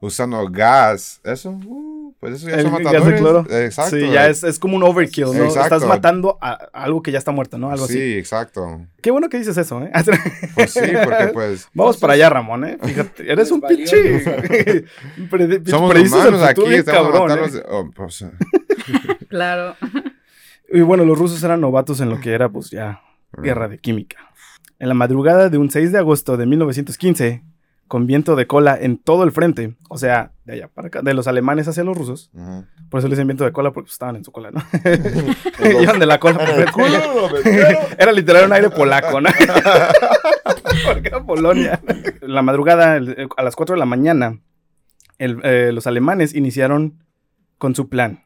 [0.00, 3.20] usando gas, eso, uh, pues eso ya El son gas de matadores.
[3.20, 3.46] cloro.
[3.50, 3.96] Exacto.
[3.96, 5.44] Sí, ya es, es como un overkill, ¿no?
[5.44, 5.76] Exacto.
[5.76, 7.70] Estás matando a, algo que ya está muerto, ¿no?
[7.70, 8.14] Algo sí, así.
[8.14, 8.86] exacto.
[9.02, 9.92] Qué bueno que dices eso, ¿eh?
[10.54, 12.78] Pues sí, porque pues Vamos para allá, Ramón, ¿eh?
[12.82, 14.20] Fíjate, eres un pinche.
[15.66, 17.62] Somos humanos aquí, estamos cabrón, ¿eh?
[17.68, 18.24] oh, pues,
[19.28, 19.76] Claro.
[20.72, 23.02] Y bueno, los rusos eran novatos en lo que era, pues ya,
[23.36, 24.16] guerra de química.
[24.78, 27.42] En la madrugada de un 6 de agosto de 1915,
[27.88, 31.14] con viento de cola en todo el frente, o sea, de allá para acá, de
[31.14, 32.30] los alemanes hacia los rusos,
[32.90, 34.60] por eso le dicen viento de cola, porque pues, estaban en su cola, ¿no?
[35.82, 36.38] Iban de la cola.
[36.38, 36.46] por
[37.42, 37.78] frente.
[37.98, 39.28] Era literal un aire polaco, ¿no?
[40.84, 41.80] Porque era Polonia.
[42.20, 44.40] La madrugada, el- a las 4 de la mañana,
[45.18, 47.02] el- eh, los alemanes iniciaron
[47.58, 48.24] con su plan.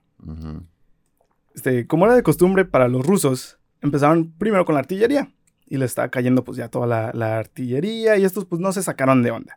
[1.54, 5.30] Este, como era de costumbre para los rusos, empezaron primero con la artillería.
[5.70, 8.83] Y le estaba cayendo pues ya toda la, la artillería y estos pues no se
[8.83, 9.56] sacaron de onda.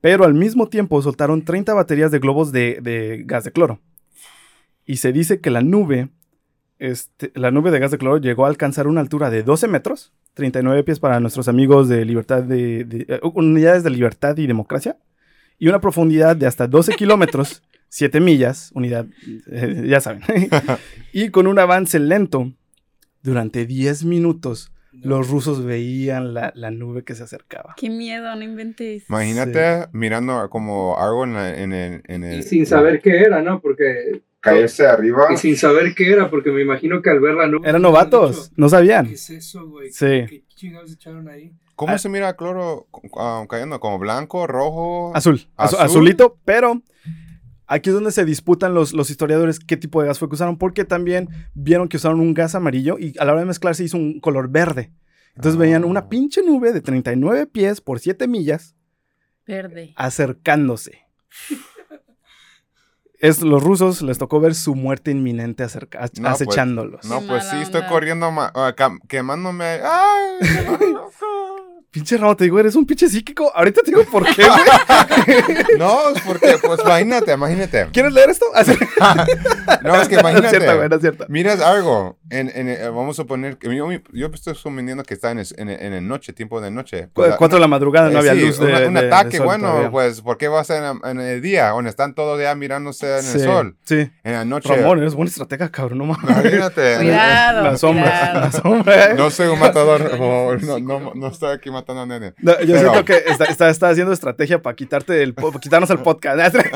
[0.00, 3.78] Pero al mismo tiempo soltaron 30 baterías de globos de, de gas de cloro.
[4.84, 6.08] Y se dice que la nube,
[6.78, 10.12] este, la nube de gas de cloro llegó a alcanzar una altura de 12 metros,
[10.34, 14.96] 39 pies para nuestros amigos de libertad de, de- eh, unidades de libertad y democracia,
[15.58, 19.06] y una profundidad de hasta 12 kilómetros, 7 millas, unidad,
[19.50, 20.22] eh, ya saben,
[21.12, 22.52] y con un avance lento.
[23.22, 24.70] Durante 10 minutos,
[25.02, 27.74] los rusos veían la, la nube que se acercaba.
[27.76, 29.04] Qué miedo, no inventes.
[29.08, 32.02] Imagínate mirando como algo en, la- en el...
[32.06, 33.60] En el Y sin saber qué era, ¿no?
[33.60, 34.22] Porque.
[34.40, 35.26] Caerse arriba.
[35.32, 37.68] Y sin saber qué era, porque me imagino que al ver la nube.
[37.68, 39.06] Eran novatos, no sabían.
[39.08, 39.90] ¿Qué es eso, güey?
[39.90, 40.06] Sí.
[40.28, 41.52] ¿Qué chingados echaron ahí?
[41.74, 41.98] ¿Cómo Ah.
[41.98, 42.86] se mira el cloro
[43.18, 43.80] ah, cayendo?
[43.80, 45.10] ¿Como blanco, rojo?
[45.16, 45.80] Azul, azu- ¿Azul?
[45.80, 46.80] azulito, pero
[47.66, 50.56] aquí es donde se disputan los, los historiadores qué tipo de gas fue que usaron,
[50.58, 53.96] porque también vieron que usaron un gas amarillo y a la hora de mezclarse hizo
[53.96, 54.92] un color verde.
[55.34, 55.62] Entonces Ah.
[55.62, 58.74] veían una pinche nube de 39 pies por 7 millas
[59.46, 59.92] Verde.
[59.96, 61.02] acercándose.
[63.18, 67.04] Es, los rusos les tocó ver su muerte inminente acerca, ac- No, pues, acechándolos.
[67.06, 68.74] No, pues sí, estoy corriendo, ah,
[69.08, 69.80] quemándome.
[69.82, 70.46] ¡Ay!
[71.96, 73.50] Pinche Ramo, te digo, eres un pinche psíquico.
[73.54, 75.64] Ahorita te digo por qué, güey.
[75.78, 77.86] no, es porque, pues imagínate, imagínate.
[77.90, 78.44] ¿Quieres leer esto?
[79.82, 80.88] No, es que No es cierto, güey, imagínate.
[80.88, 81.24] no es cierto.
[81.28, 85.30] Miras algo, en, en, eh, vamos a suponer que yo, yo estoy suponiendo que está
[85.30, 87.08] en el, en en el noche, tiempo de noche.
[87.14, 89.06] Cu- Cuatro de la madrugada no Eh, había sí, luz de, una- un de- de
[89.06, 89.90] ataque, sol bueno, todavía.
[89.90, 91.70] pues, ¿por qué va a ser en, en el día?
[91.70, 93.76] Donde están todos ya mirándose en Sí, el sol.
[93.84, 94.10] Sí.
[94.22, 94.74] En la noche.
[94.76, 96.28] Ramón, eres buena estratega, cabrón, no mames.
[96.30, 96.96] Imagínate.
[96.98, 97.62] Cuidado.
[97.62, 99.14] La sombra, la sombra.
[99.14, 102.34] No soy un matador, no, no, no estoy aquí matando a nene.
[102.38, 105.90] No, yo Pero- siento que está, está, está haciendo estrategia para quitarte el, po- quitarnos
[105.90, 106.56] el podcast.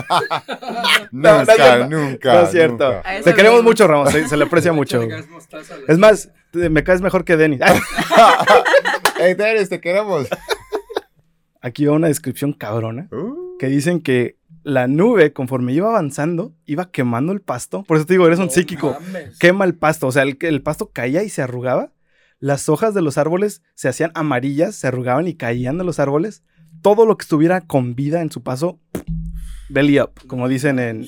[1.13, 2.35] No, Nunca, nunca.
[2.35, 2.93] No es cierto.
[2.95, 3.21] nunca.
[3.25, 4.11] Te queremos mucho, Ramón.
[4.13, 5.03] Se, se le aprecia mucho.
[5.89, 7.61] Es más, te- me caes mejor que Denis.
[9.23, 10.29] Hey, Dennis, te queremos.
[11.61, 16.91] Aquí va una descripción cabrona Uh, que dicen que la nube, conforme iba avanzando, iba
[16.91, 17.83] quemando el pasto.
[17.85, 18.97] Por eso te digo, eres un psíquico.
[19.01, 19.39] mames.
[19.39, 20.07] Quema el pasto.
[20.07, 21.91] O sea, el, el pasto caía y se arrugaba.
[22.41, 26.43] Las hojas de los árboles se hacían amarillas, se arrugaban y caían de los árboles.
[26.83, 28.81] Todo lo que estuviera con vida en su paso,
[29.69, 31.07] belly up, como dicen en...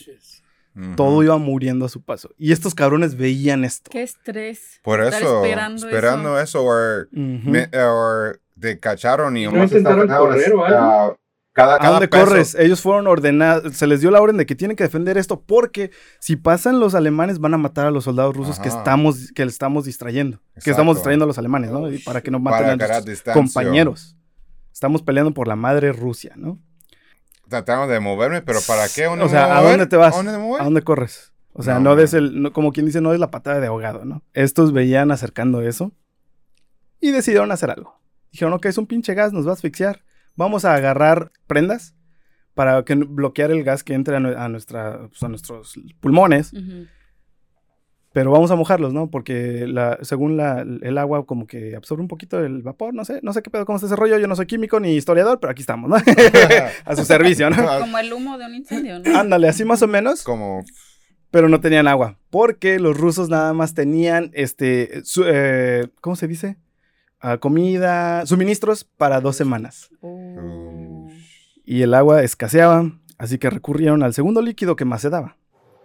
[0.97, 2.31] Todo iba muriendo a su paso.
[2.39, 3.91] Y estos cabrones veían esto.
[3.91, 4.81] Qué estrés.
[4.83, 10.53] Por Estar eso, esperando esperando, eso, o me- o te cacharon y ¿No intentaron correr
[10.55, 11.19] o
[11.55, 12.55] Cada, ¿A dónde peso- corres?
[12.55, 15.91] Ellos fueron ordenados, se les dio la orden de que tienen que defender esto porque
[16.19, 19.85] si pasan los alemanes van a matar a los soldados rusos que estamos que estamos
[19.85, 21.83] distrayendo, que estamos distrayendo a los alemanes, ¿no?
[22.07, 23.35] Para que no maten a distancia.
[23.35, 24.17] compañeros.
[24.73, 26.59] Estamos peleando por la madre Rusia, ¿no?
[27.49, 29.07] Tratando de moverme, pero ¿para qué?
[29.07, 30.15] O sea, ¿a dónde te vas?
[30.61, 31.35] ¿A dónde corres?
[31.53, 33.67] O sea, No, no, des el, no- como quien dice, no des la patada de
[33.67, 34.23] ahogado, ¿no?
[34.33, 35.93] Estos veían acercando eso
[36.99, 38.01] y decidieron hacer algo.
[38.31, 40.03] Dijeron, ok, es un pinche gas, nos va a asfixiar.
[40.37, 41.95] Vamos a agarrar prendas
[42.55, 46.53] para que, bloquear el gas que entre a, nue- a nuestra, pues, a nuestros pulmones,
[48.15, 49.09] pero vamos a mojarlos, ¿no?
[49.11, 53.21] Porque la, según la, el agua como que absorbe un poquito el vapor, no sé,
[53.23, 55.51] no sé qué pedo, cómo está ese rollo, yo no soy químico ni historiador, pero
[55.51, 55.97] aquí estamos, ¿no?
[56.85, 57.57] a su servicio, ¿no?
[57.81, 59.19] Como el humo de un incendio, ¿no?
[59.19, 60.23] Ándale, así más o menos.
[60.25, 60.63] Como
[61.31, 66.29] pero no tenían agua, porque los rusos nada más tenían, este, su- eh, ¿cómo se
[66.29, 66.59] dice?
[67.21, 69.89] Ah, comida, suministros para dos semanas.
[70.03, 70.22] Oh.
[71.65, 75.37] Y el agua escaseaba, así que recurrieron al segundo líquido que más se daba.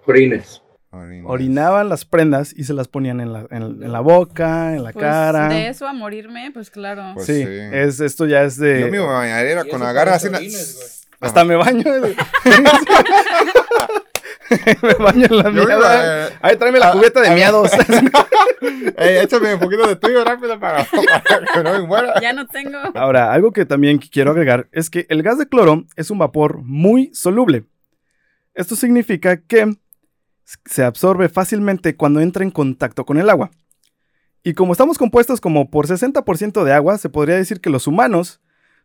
[0.06, 0.62] Orines.
[0.92, 1.26] Orines.
[1.28, 4.92] Orinaban las prendas y se las ponían en la, en- en la boca, en la
[4.94, 5.50] Pues, cara.
[5.50, 7.12] de eso a morirme, pues claro.
[7.14, 7.50] Pues sí, sí.
[7.74, 8.82] es, esto ya es de...
[8.82, 10.32] Yo mi bañadera Y con eso agarra parece así.
[10.32, 10.98] la- orines, güey.
[11.20, 11.84] Hasta me baño.
[14.82, 15.78] me baño en la mierda.
[15.78, 17.72] ba- Ay, tráeme la cubeta de miados.
[18.98, 22.20] Ey, échame un poquito de tuyo rápido para, para que no me muera.
[22.22, 22.78] Ya no tengo.
[22.96, 26.62] Ahora, algo que también quiero agregar es que el gas de cloro es un vapor
[26.64, 27.66] muy soluble.
[28.54, 29.76] Esto significa que
[30.66, 33.52] se absorbe fácilmente cuando entra en contacto con el agua.
[34.44, 38.40] Y como estamos compuestos como por 60% de agua, se podría decir que los humanos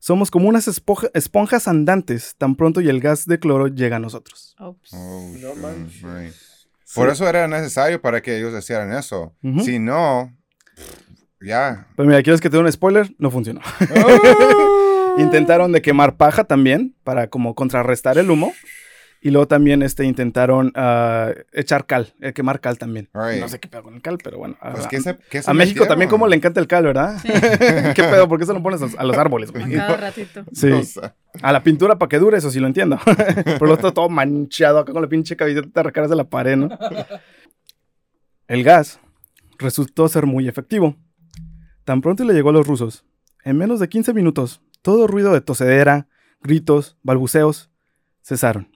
[0.04, 4.00] somos como unas esponja- esponjas andantes tan pronto y el gas de cloro llega a
[4.00, 4.56] nosotros.
[4.58, 6.02] Oh, No shit, manches.
[6.02, 6.32] right.
[6.92, 9.32] Por eso era necesario para que ellos hicieran eso.
[9.64, 10.36] Si no,
[11.40, 11.86] ya.
[11.96, 13.14] Pero mira, ¿quieres que te dé un spoiler?
[13.18, 13.60] No funcionó.
[13.96, 15.14] Oh.
[15.18, 18.52] Intentaron de quemar paja también para como contrarrestar el humo.
[19.24, 23.08] Y luego también este, intentaron ah, echar cal, eh, quemar cal también.
[23.14, 23.40] Right.
[23.40, 24.56] No sé qué pedo con el cal, pero bueno.
[24.60, 26.82] a- Pues, a, ¿qué se- qué se a México también como le encanta el cal,
[26.84, 27.18] ¿verdad?
[27.22, 27.28] Sí.
[27.94, 28.28] ¿Qué pedo?
[28.28, 29.72] ¿Por qué se lo pones a los- a los árboles, A güey?
[29.76, 30.44] cada ratito.
[30.52, 30.72] Sí.
[30.72, 32.98] O sea, A la pintura para que dure, eso sí lo entiendo.
[33.44, 36.56] Pero lo está todo manchado acá con la pinche camiseta de recaras de la pared,
[36.56, 36.68] ¿no?
[38.48, 38.98] El gas
[39.58, 40.96] resultó ser muy efectivo.
[41.84, 43.04] Tan pronto le llegó a los rusos,
[43.44, 46.08] en menos de 15 minutos, todo ruido de tosedera,
[46.40, 47.70] gritos, balbuceos
[48.24, 48.71] cesaron.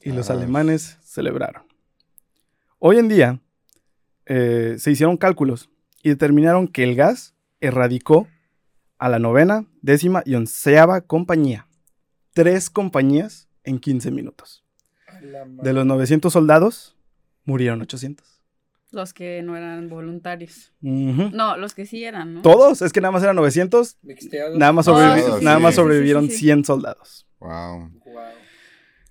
[0.00, 0.34] Y los Ah.
[0.34, 1.62] alemanes celebraron.
[2.78, 3.40] Hoy en día
[4.26, 5.70] eh, se hicieron cálculos
[6.02, 8.28] y determinaron que el gas erradicó
[8.98, 11.66] a la novena, décima y onceava compañía.
[12.34, 14.64] Tres compañías en 15 minutos.
[15.62, 16.96] De los 900 soldados,
[17.44, 18.26] murieron 800.
[18.90, 20.72] Los que no eran voluntarios.
[20.80, 22.42] No, los que sí eran, ¿no?
[22.42, 24.56] Todos, es que nada más eran 900, Mixteados.
[24.58, 26.38] nada más, sobrevi- sí, nada sí, más sí, sí, sobrevivieron sí, sí.
[26.38, 27.26] 100 soldados.
[27.40, 27.90] wow.
[28.04, 28.22] Wow.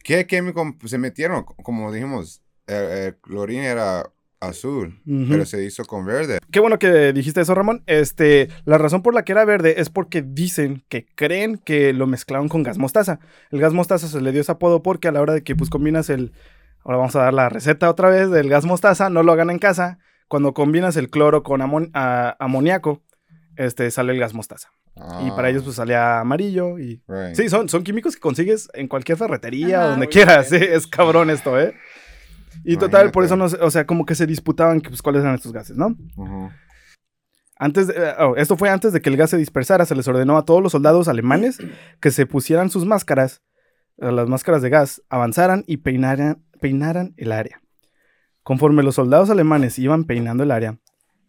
[0.07, 1.43] ¿Qué químico se metieron?
[1.43, 6.39] Como dijimos, el, el clorín era azul, pero se hizo con verde.
[6.49, 7.83] Qué bueno que dijiste eso, Ramón.
[7.87, 12.07] Este, la razón por la que era verde es porque dicen que creen que lo
[12.07, 13.19] mezclaron con gas mostaza.
[13.51, 15.69] El gas mostaza se le dio ese apodo porque a la hora de que pues
[15.69, 16.31] combinas el
[16.85, 19.59] ahora vamos a dar la receta otra vez del gas mostaza, no lo hagan en
[19.59, 19.99] casa.
[20.29, 23.03] Cuando combinas el cloro con amon- a- amoníaco,
[23.57, 24.69] este sale el gas mostaza.
[25.25, 27.35] Y para Ah, ellos pues salía amarillo y right.
[27.35, 29.89] Sí, son, son químicos que consigues en cualquier ferretería Ajá.
[29.91, 30.49] donde quieras.
[30.49, 30.73] Sí, bien.
[30.73, 31.75] es cabrón esto, ¿eh?
[32.63, 33.53] Y total, por Imagínate.
[33.53, 35.95] eso no, o sea, como que se disputaban que, pues, cuáles eran estos gases, ¿no?
[36.17, 36.49] Ujú.
[37.59, 39.85] Antes de- eh, oh, esto fue antes de que el gas se dispersara.
[39.85, 41.57] Se les ordenó a todos los soldados alemanes
[41.99, 43.41] que se pusieran sus máscaras,
[43.97, 47.61] eh, las máscaras de gas, avanzaran y peinaran, peinaran el área.
[48.43, 50.77] Conforme los soldados alemanes iban peinando el área,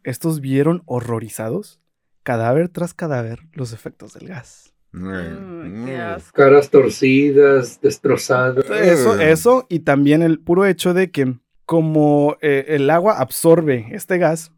[0.04, 1.80] estos vieron horrorizados,
[2.28, 4.74] cadáver tras cadáver, los efectos del gas.
[4.92, 5.88] Qué Mm.
[6.00, 6.36] asco.
[6.36, 8.66] Caras torcidas, destrozadas.
[8.68, 9.20] Eso, Ugh.
[9.22, 14.52] eso, y también el puro hecho de que como eh, el agua absorbe este gas,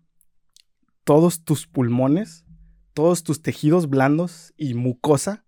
[1.05, 2.45] todos tus pulmones,
[2.93, 5.45] todos tus tejidos blandos y mucosa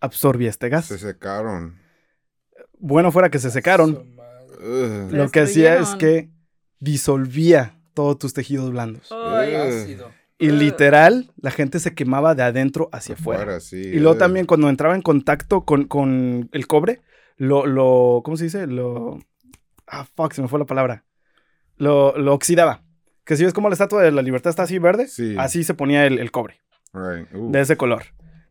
[0.00, 0.86] absorbía este gas.
[0.86, 1.80] Se secaron.
[2.78, 4.14] Bueno fuera que se secaron.
[5.10, 6.30] Lo que hacía es que
[6.78, 9.08] disolvía todos tus tejidos blandos.
[9.10, 9.82] Ay, Ugh.
[9.82, 10.10] Ácido.
[10.38, 13.42] Y literal, la gente se quemaba de adentro hacia afuera.
[13.42, 13.76] Afuera, sí.
[13.76, 14.18] Y luego ugh.
[14.18, 17.00] también cuando entraba en contacto con, con el cobre,
[17.36, 18.66] lo, lo, ¿cómo se dice?
[18.66, 19.18] Lo,
[19.86, 21.04] ah, fuck, se me fue la palabra.
[21.76, 22.82] Lo, lo oxidaba.
[23.24, 25.34] Que si ves como la estatua de la libertad está así verde, Sí.
[25.38, 26.60] así se ponía el, el cobre,
[26.92, 27.26] Right.
[27.34, 27.50] Uh.
[27.52, 28.02] de ese color.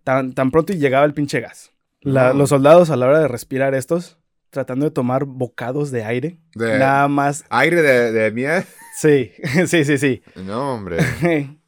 [0.03, 1.71] Tan, tan pronto y llegaba el pinche gas.
[2.01, 2.33] La-.
[2.33, 4.17] Los soldados a la hora de respirar estos,
[4.49, 8.63] tratando de tomar bocados de aire, De- nada más, Aire de, de miel.
[8.95, 9.31] sí,
[9.67, 10.23] sí, sí, sí.
[10.45, 10.97] No, hombre.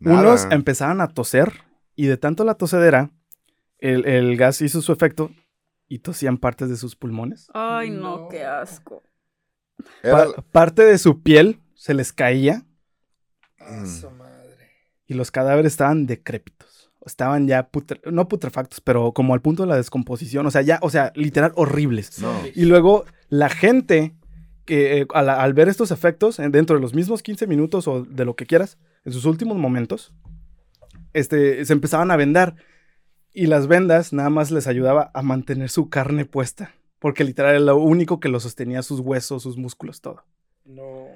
[0.00, 0.54] Unos Nada.
[0.54, 1.52] empezaban a toser
[1.96, 3.10] y de tanto la tosedera,
[3.78, 5.30] el, el gas hizo su efecto
[5.88, 7.48] y tosían partes de sus pulmones.
[7.54, 8.28] Ay, no, No.
[8.28, 9.02] qué asco.
[10.02, 12.64] Era- Pa- parte de su piel se les caía
[13.60, 13.86] A Mm.
[13.86, 14.70] su madre.
[15.06, 16.90] y los cadáveres estaban decrépitos.
[17.06, 20.46] Estaban ya, putre- no putrefactos, pero como al punto de la descomposición.
[20.46, 22.18] O sea, ya, o sea, literal horribles.
[22.20, 22.32] No.
[22.54, 24.14] Y luego la gente,
[24.64, 28.24] que eh, al, al ver estos efectos, dentro de los mismos 15 minutos o de
[28.24, 30.12] lo que quieras, en sus últimos momentos,
[31.12, 32.56] este, se empezaban a vendar.
[33.36, 36.72] Y las vendas nada más les ayudaba a mantener su carne puesta.
[37.00, 40.24] Porque literal era lo único que lo sostenía sus huesos, sus músculos, todo.
[40.64, 41.06] No.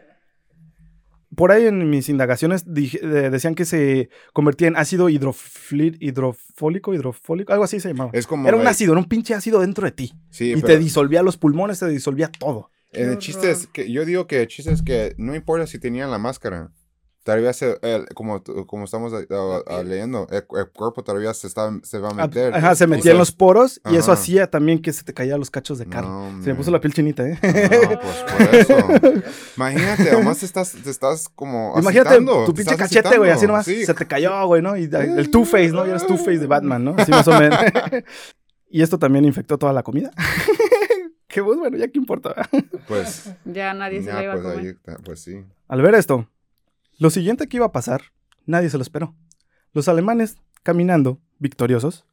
[1.36, 7.52] Por ahí en mis indagaciones dije- eh, decían que se convertía en ácido hidrofólico, hidrofólico,
[7.52, 8.10] algo así se llamaba.
[8.12, 8.48] Es como.
[8.48, 10.12] Era un ácido, era un pinche ácido dentro de ti.
[10.30, 12.70] Sí, y te disolvía los pulmones, te disolvía todo.
[12.90, 15.78] El Qué chiste es que yo digo que el chiste es que no importa si
[15.78, 16.70] tenían la máscara.
[17.24, 21.70] Todavía se, el- como, como estamos ah, ah, leyendo, el, el cuerpo todavía se, está,
[21.82, 22.54] se va a meter.
[22.54, 25.50] Ajá, se metía en los poros y eso hacía también que se te caían los
[25.50, 26.08] cachos de carne.
[26.08, 27.38] No, se me puso la piel chinita, ¿eh?
[27.42, 28.76] No, pues por eso.
[29.56, 31.74] Imagínate, además te estás, te estás como.
[31.78, 33.66] Imagínate tu pinche cachete, güey, así nomás.
[33.66, 33.84] Sí.
[33.84, 34.76] Se te cayó, güey, ¿no?
[34.76, 35.86] Y el Two-Face, ¿no?
[35.86, 36.94] Y eres Two-Face de Batman, ¿no?
[36.96, 37.58] Así más o menos.
[38.70, 40.10] y esto también infectó toda la comida.
[41.28, 42.34] que pues, bueno, ya qué importa.
[42.86, 44.58] Pues, Ya nadie se ya, la iba a pues, comer.
[44.60, 45.44] ahí está, pues sí.
[45.68, 46.26] Al ver esto,
[46.98, 48.02] lo siguiente que iba a pasar,
[48.46, 49.14] nadie se lo esperó.
[49.72, 52.04] Los alemanes caminando, victoriosos.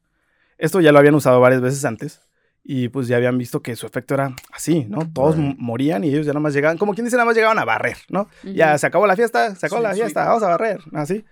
[0.58, 2.22] Esto ya lo habían usado varias veces antes.
[2.68, 5.08] Y pues ya habían visto que su efecto era así, ¿no?
[5.14, 5.56] Todos Right.
[5.60, 7.98] morían y ellos ya nada más llegaban, como quien dice, nada más llegaban a barrer,
[8.10, 8.28] ¿no?
[8.44, 10.28] Ya se acabó la fiesta, se acabó Sí, la fiesta, sí.
[10.28, 11.26] vamos a barrer, así.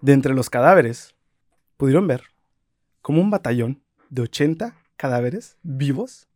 [0.00, 1.16] De entre los cadáveres,
[1.76, 2.22] pudieron ver
[3.02, 6.28] como un batallón de 80 cadáveres vivos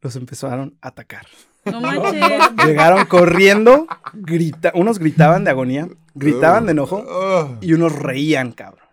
[0.00, 1.26] los empezaron a atacar.
[1.70, 2.22] No manches.
[2.66, 8.86] Llegaron corriendo, grita, unos gritaban de agonía, gritaban de enojo y unos reían, cabrón.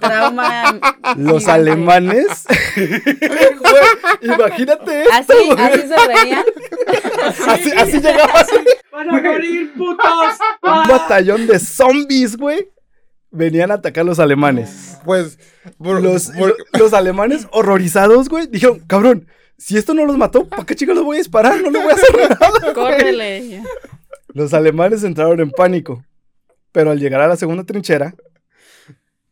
[0.00, 0.80] Trauma.
[1.16, 1.50] Los gigante.
[1.50, 2.44] alemanes.
[2.76, 6.44] Güey, imagínate esto, Así, así se reían.
[7.48, 8.54] Así, así llegaba así,
[8.92, 10.38] ¡Van a morir, putos!
[10.62, 12.70] un batallón de zombies, güey.
[13.30, 14.98] Venían a atacar a los alemanes.
[15.04, 15.38] Pues,
[15.78, 19.26] por- Los, por- los alemanes horrorizados, güey, dijeron, cabrón,
[19.58, 21.60] si esto no los mató, ¿para qué chicos los voy a disparar?
[21.62, 22.50] No les voy a hacer nada.
[22.62, 22.74] güey".
[22.74, 23.62] Córrele.
[24.28, 26.04] Los alemanes entraron en pánico,
[26.72, 28.14] pero al llegar a la segunda trinchera,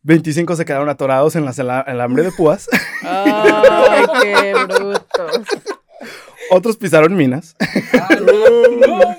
[0.03, 2.67] 25 se quedaron atorados en la sala- alambre de púas,
[3.03, 5.41] Ay, qué brutos.
[6.51, 7.55] otros pisaron minas
[8.21, 9.15] ¡No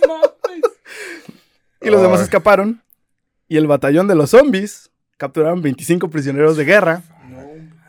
[1.80, 2.82] y los demás escaparon.
[3.48, 7.02] Y el batallón de los zombies capturaron 25 prisioneros de guerra.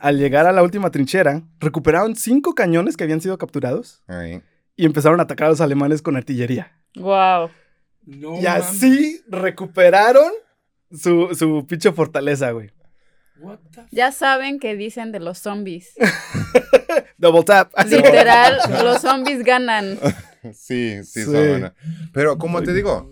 [0.01, 4.03] Al llegar a la última trinchera, recuperaron 5 cañones que habían sido capturados
[4.75, 6.71] y empezaron a atacar a los alemanes con artillería.
[6.95, 7.49] Wow.
[8.05, 10.31] no y así recuperaron
[10.91, 12.71] su, su pinche fortaleza, güey.
[13.39, 15.93] What the Ya saben qué dicen de los zombies.
[17.17, 17.71] Double tap.
[17.87, 19.97] Literal, los zombies ganan.
[20.53, 21.23] Sí, sí, Sí.
[21.25, 21.73] son buenas.
[22.13, 23.11] Pero como te digo.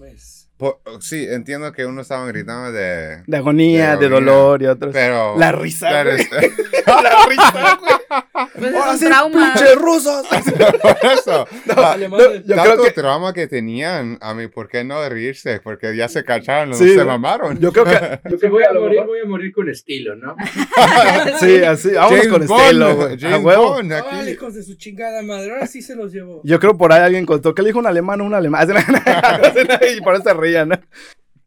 [0.84, 3.22] Po- sí, entiendo que unos estaban gritando de.
[3.28, 4.10] De agonía, De de, agonía.
[4.32, 4.94] dolor y otros.
[4.94, 5.38] Pero.
[5.38, 6.22] La risa, pero güey.
[6.22, 6.54] este-
[6.88, 7.95] la risa, güey.
[8.56, 9.54] Pues es Ahora un sí, trauma.
[9.54, 10.26] pinches rusos.
[10.82, 11.48] Por eso.
[11.76, 12.44] Ah, Alemanes.
[12.46, 15.60] yo tanto creo que- trauma que tenían, a mí, ¿por qué no reírse?
[15.62, 17.60] Porque ya se cacharon, Sí, se mamaron.
[17.60, 18.20] Yo creo que.
[18.30, 20.36] Yo que voy a morir, voy a morir con estilo, ¿no?
[21.40, 21.92] Sí, así.
[21.92, 23.14] Vámonos James con Bond, estilo, güey.
[23.14, 23.74] A James huevo.
[23.74, 24.08] Bond, aquí.
[24.12, 25.52] Ay, hijos de su chingada madre.
[25.52, 26.42] Ahora sí se los llevó.
[26.44, 28.68] Yo creo por ahí alguien contó que le dijo un alemán o un alemán.
[29.98, 30.80] y por eso se rían, ¿no?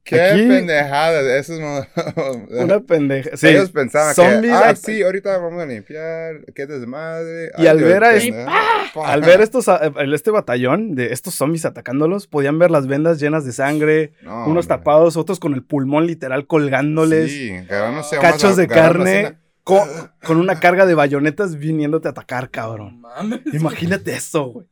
[0.08, 1.36] Qué Aquí- pendejada.
[1.38, 1.60] Eso es
[2.50, 3.36] Una pendeja.
[3.36, 3.48] Sí.
[3.48, 7.50] Ellos pensaban Zombies que, ah, sí, ahorita vamos a limpiar, qué desmadre.
[7.58, 8.52] Y ay, al ver a es- pendeja.
[9.04, 9.66] Al ver estos,
[10.12, 14.64] este batallón de estos zombies atacándolos, podían ver las vendas llenas de sangre, No, unos
[14.64, 14.66] hombre.
[14.78, 17.52] tapados, otros con el pulmón literal colgándoles, Sí,
[18.20, 23.00] cachos de carne, con una carga de bayonetas viniéndote a atacar, cabrón.
[23.02, 23.40] Mames.
[23.52, 24.66] Imagínate eso, güey.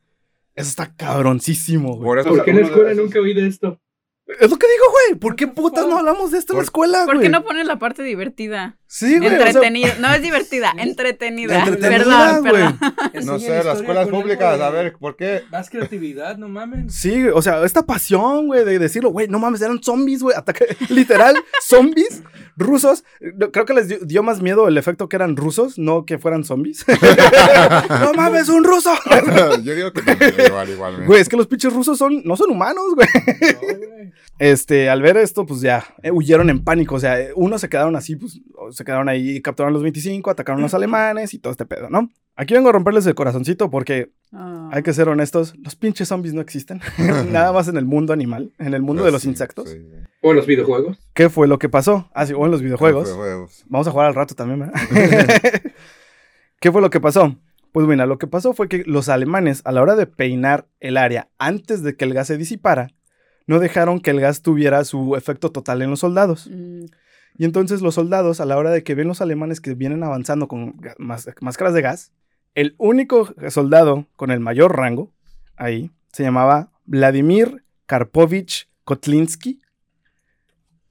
[0.55, 2.03] Eso está cabroncísimo, güey.
[2.03, 3.79] Por eso ¿Por qué en la escuela nunca oí de esto?
[4.27, 5.19] Es lo que digo, güey.
[5.19, 7.15] ¿Por qué putas no hablamos de esto en la escuela, güey?
[7.15, 8.77] ¿Por qué no ponen la parte divertida?
[8.87, 9.27] Sí, güey.
[9.27, 9.95] o sea, Entretenida.
[9.99, 11.59] No es divertida, entretenida.
[11.59, 12.53] Entretenida, Perdón, güey.
[12.53, 13.25] perdón.
[13.25, 15.43] No sé, las escuelas públicas, de a ver, ¿por qué?
[15.51, 16.93] Más creatividad, no mames.
[16.95, 20.35] Sí, güey, o sea, esta pasión, güey, de decirlo, güey, no mames, eran zombies, güey,
[20.37, 22.23] ataque, literal, zombies
[22.55, 23.03] rusos.
[23.35, 26.17] No, Creo que les dio, dio más miedo el efecto que eran rusos, no que
[26.17, 26.85] fueran zombies.
[27.89, 28.91] no mames, un ruso.
[29.63, 31.07] Yo digo que también, igual, igualmente.
[31.07, 33.07] Güey, es que los pinches rusos son, no son humanos, güey.
[33.15, 34.11] No, güey.
[34.39, 37.69] Este, al ver esto, pues ya, eh, huyeron en pánico, o sea, eh, unos se
[37.69, 38.39] quedaron así, pues,
[38.77, 42.09] se quedaron ahí, capturaron los 25, atacaron a los alemanes y todo este pedo, ¿no?
[42.35, 44.69] Aquí vengo a romperles el corazoncito porque Ah.
[44.73, 46.81] hay que ser honestos, los pinches zombies no existen,
[47.31, 49.69] nada más en el mundo animal, en el mundo de Pues los sí, insectos.
[49.69, 49.97] sí, sí.
[50.21, 50.97] ¿O en los videojuegos?
[51.13, 52.09] ¿Qué fue lo que pasó?
[52.13, 53.05] Ah, sí, o en los videojuegos.
[53.05, 53.63] Videojuegos.
[53.67, 54.73] Vamos a jugar al rato también, ¿verdad?
[56.59, 57.35] ¿Qué fue lo que pasó?
[57.71, 60.97] Pues mira, lo que pasó fue que los alemanes, a la hora de peinar el
[60.97, 62.89] área antes de que el gas se disipara,
[63.45, 66.49] no dejaron que el gas tuviera su efecto total en los soldados.
[66.51, 66.85] Mm,
[67.37, 70.47] Y entonces los soldados, a la hora de que ven los alemanes que vienen avanzando
[70.47, 72.11] con máscaras de gas,
[72.55, 75.11] el único soldado con el mayor rango
[75.55, 79.61] ahí se llamaba Vladimir Karpovich Kotlinsky.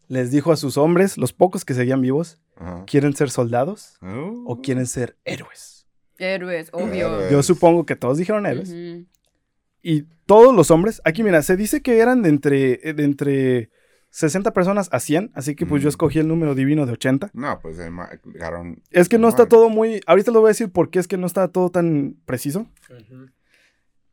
[0.08, 2.84] Les dijo a sus hombres, los pocos que seguían vivos, Ajá.
[2.86, 3.98] ¿quieren ser soldados
[4.44, 5.88] o quieren ser héroes?
[6.18, 7.08] Héroes, obvio.
[7.08, 7.32] Héroes.
[7.32, 8.72] Yo supongo que todos dijeron héroes.
[9.82, 13.70] Y todos los hombres, aquí mira, se dice que eran de entre, de entre
[14.10, 15.90] 60 personas a 100, así que pues yo Mm.
[15.90, 17.30] escogí el número divino de 80.
[17.34, 20.00] No, pues eh, agarraron- Es que no está todo muy.
[20.06, 22.66] Ahorita les voy a decir por qué es que no está todo tan preciso.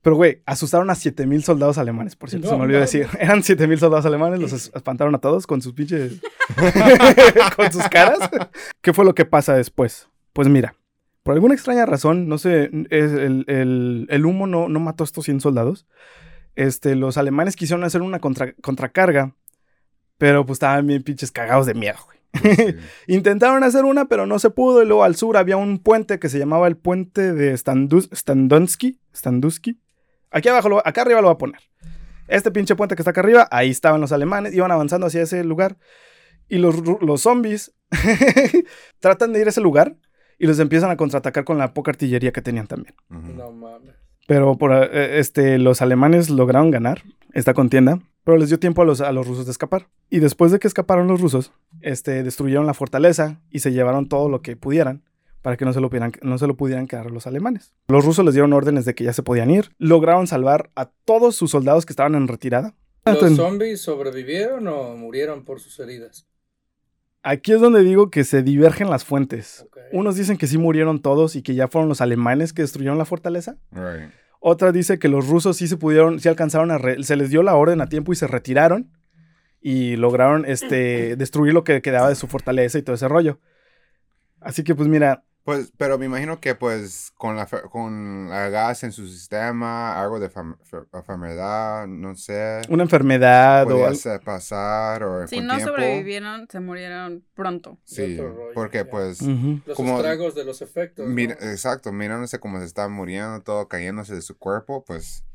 [0.02, 3.08] Pero, güey, asustaron a 7000 soldados alemanes, por cierto, se me olvidó decir.
[3.20, 6.20] Eran 7000 soldados alemanes, los es- espantaron a todos con sus pinches.
[7.56, 8.20] con sus caras.
[8.82, 10.10] ¿Qué fue lo que pasa después?
[10.34, 10.76] Pues mira,
[11.24, 15.06] por alguna extraña razón, no sé, es el, el- el humo no, no mató a
[15.06, 15.86] estos 100 soldados.
[16.56, 19.34] Este, los alemanes quisieron hacer una contra- contracarga,
[20.18, 22.18] pero pues estaban bien pinches cagados de miedo, güey.
[22.55, 22.76] Sí.
[23.14, 24.82] Intentaron hacer una, pero no se pudo.
[24.82, 28.99] Y luego al sur había un puente que se llamaba el puente de Standus, Standonsky.
[29.16, 29.80] Standusky.
[30.32, 31.61] Aquí abajo, lo- acá arriba lo voy a poner.
[32.28, 35.43] Este pinche puente que está acá arriba, ahí estaban los alemanes, iban avanzando hacia ese
[35.43, 35.78] lugar.
[36.49, 37.74] Y los, los zombies
[38.99, 39.95] tratan de ir a ese lugar
[40.39, 42.95] y los empiezan a contraatacar con la poca artillería que tenían también.
[43.09, 43.93] No mames.
[44.28, 47.03] Pero por, eh, este, los alemanes lograron ganar
[47.34, 49.88] esta contienda, pero les dio tiempo a los, a los rusos de escapar.
[50.10, 51.52] Y después de que escaparon los rusos,
[51.82, 55.04] este, destruyeron la fortaleza y se llevaron todo lo que pudieran
[55.42, 57.74] para que no se, lo pudieran, no se lo pudieran quedar los alemanes.
[57.90, 61.36] Los rusos les dieron órdenes de que ya se podían ir, lograron salvar a todos
[61.36, 62.74] sus soldados que estaban en retirada.
[63.06, 66.26] ¿Los zombies sobrevivieron o murieron por sus heridas?
[67.22, 69.66] Aquí es donde digo que se divergen las fuentes.
[69.92, 73.06] Unos dicen que sí murieron todos y que ya fueron los alemanes que destruyeron la
[73.06, 73.58] fortaleza.
[73.72, 74.12] Right.
[74.46, 77.44] Otra dice que los rusos sí se pudieron, sí alcanzaron a, re- se les dio
[77.44, 78.91] la orden a tiempo y se retiraron
[79.62, 83.39] y lograron este, destruir lo que quedaba de su fortaleza y todo ese rollo.
[84.41, 88.48] Así que pues mira, Pues, pero me imagino que pues con la, fe- con la
[88.48, 90.32] gas en su sistema, algo de
[90.94, 94.00] enfermedad, no sé, una enfermedad o algo.
[94.24, 95.74] pasar o Si no tiempo.
[95.74, 97.78] sobrevivieron, se murieron pronto.
[97.84, 98.89] Sí, rollo, porque ya.
[98.89, 99.22] pues.
[99.22, 101.06] Los Como- estragos de los efectos.
[101.08, 101.14] ¿no?
[101.14, 105.26] mira, exacto, mirándose como se está muriendo, todo cayéndose de su cuerpo, pues...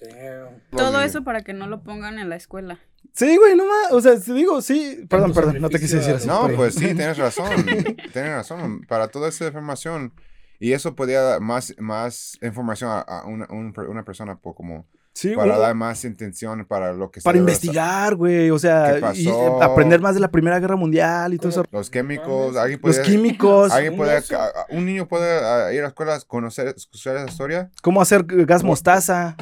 [0.00, 0.60] Damn.
[0.76, 2.78] Todo eso para que no lo pongan en la escuela.
[3.14, 6.14] Sí, güey, no más, o sea, te digo, sí, perdón, perdón, no te quise decir
[6.14, 6.28] así.
[6.28, 6.56] No, perdón.
[6.56, 7.64] pues sí, tienes razón.
[8.12, 8.82] tienes razón.
[8.88, 10.12] Para toda esa información.
[10.60, 14.86] Y eso podía dar más, más información a, a una, un- una persona por como
[15.18, 15.60] Sí, para güey.
[15.60, 19.28] dar más intención para lo que se Para investigar, güey, o sea, ¿Qué y,
[19.60, 21.64] aprender más de la Primera Guerra Mundial y todo eso.
[21.72, 24.22] Los químicos, alguien Los puede, químicos, alguien Un puede,
[24.70, 27.68] niño puede ah, ir a la escuela, conocer, escuchar esa historia.
[27.82, 29.34] cómo hacer gas mostaza.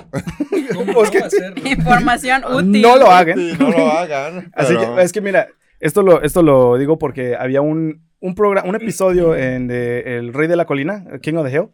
[0.75, 1.69] ¿Cómo hacerlo?
[1.69, 2.81] Información útil.
[2.81, 3.37] No lo hagan.
[3.37, 4.51] Sí, no lo hagan.
[4.57, 5.49] Así que es que mira,
[5.79, 10.33] esto lo, esto lo digo porque había un, un programa, un episodio en de El
[10.33, 11.69] Rey de la Colina, King of the Hill.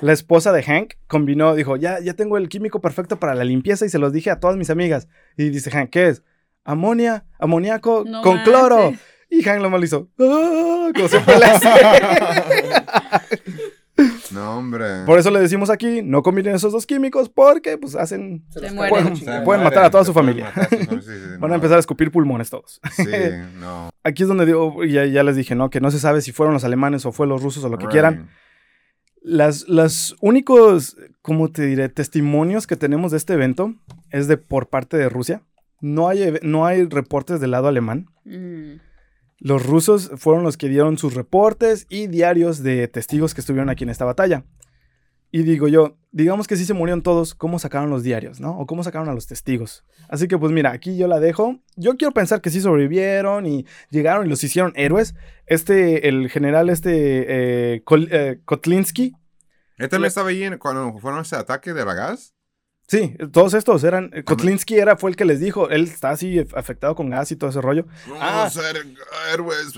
[0.00, 3.84] La esposa de Hank combinó, dijo, ya, ya tengo el químico perfecto para la limpieza
[3.86, 5.08] y se los dije a todas mis amigas.
[5.36, 6.22] Y dice Hank, ¿qué es?
[6.64, 8.52] Amonia, amoníaco No con manches.
[8.54, 8.92] cloro.
[9.28, 10.08] Y Hank lo mal hizo.
[10.18, 11.08] "Ah", como.
[14.32, 15.04] No, hombre.
[15.06, 18.44] Por eso le decimos aquí, no combinen esos dos químicos porque pues hacen...
[18.50, 19.14] Se mueren.
[19.14, 19.44] chingada.
[19.44, 20.52] pueden matar a toda su pueden familia.
[20.54, 21.52] matar a su familia, sí, sí, Van no.
[21.52, 22.80] a empezar a escupir pulmones todos.
[22.92, 23.04] Sí,
[23.60, 23.90] no.
[24.04, 25.70] Aquí es donde digo, ya, ya les dije, ¿no?
[25.70, 27.84] Que no se sabe si fueron los alemanes o fue los rusos o lo que
[27.84, 27.92] Right.
[27.92, 28.28] quieran.
[29.24, 31.88] Las, los únicos, ¿cómo te diré?
[31.88, 33.74] Testimonios que tenemos de este evento
[34.10, 35.42] es de por parte de Rusia.
[35.80, 38.06] No hay, no hay reportes del lado alemán.
[38.24, 38.74] Mm.
[39.44, 43.82] Los rusos fueron los que dieron sus reportes y diarios de testigos que estuvieron aquí
[43.84, 44.44] en esta batalla.
[45.32, 48.58] Y digo yo, digamos que sí se murieron todos, ¿cómo sacaron los diarios, no?
[48.58, 49.82] O cómo sacaron a los testigos.
[50.08, 51.58] Así que pues mira, aquí yo la dejo.
[51.74, 55.14] Yo quiero pensar que sí sobrevivieron y llegaron y los hicieron héroes.
[55.46, 57.24] Este, el general este,
[57.74, 59.14] eh, Kol- eh, Kotlinsky,
[59.78, 62.34] ¿Él también estaba ahí en- cuando fueron ese ataque de la gas?
[62.92, 64.10] Sí, todos estos eran.
[64.12, 65.70] eh, Kotlinsky era, fue el que les dijo.
[65.70, 67.86] Él está así afectado con gas y todo ese rollo.
[68.20, 68.44] Ah.
[68.44, 68.86] Vamos a ser
[69.32, 69.72] héroes.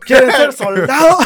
[0.00, 1.24] ¿Quieren ser soldados?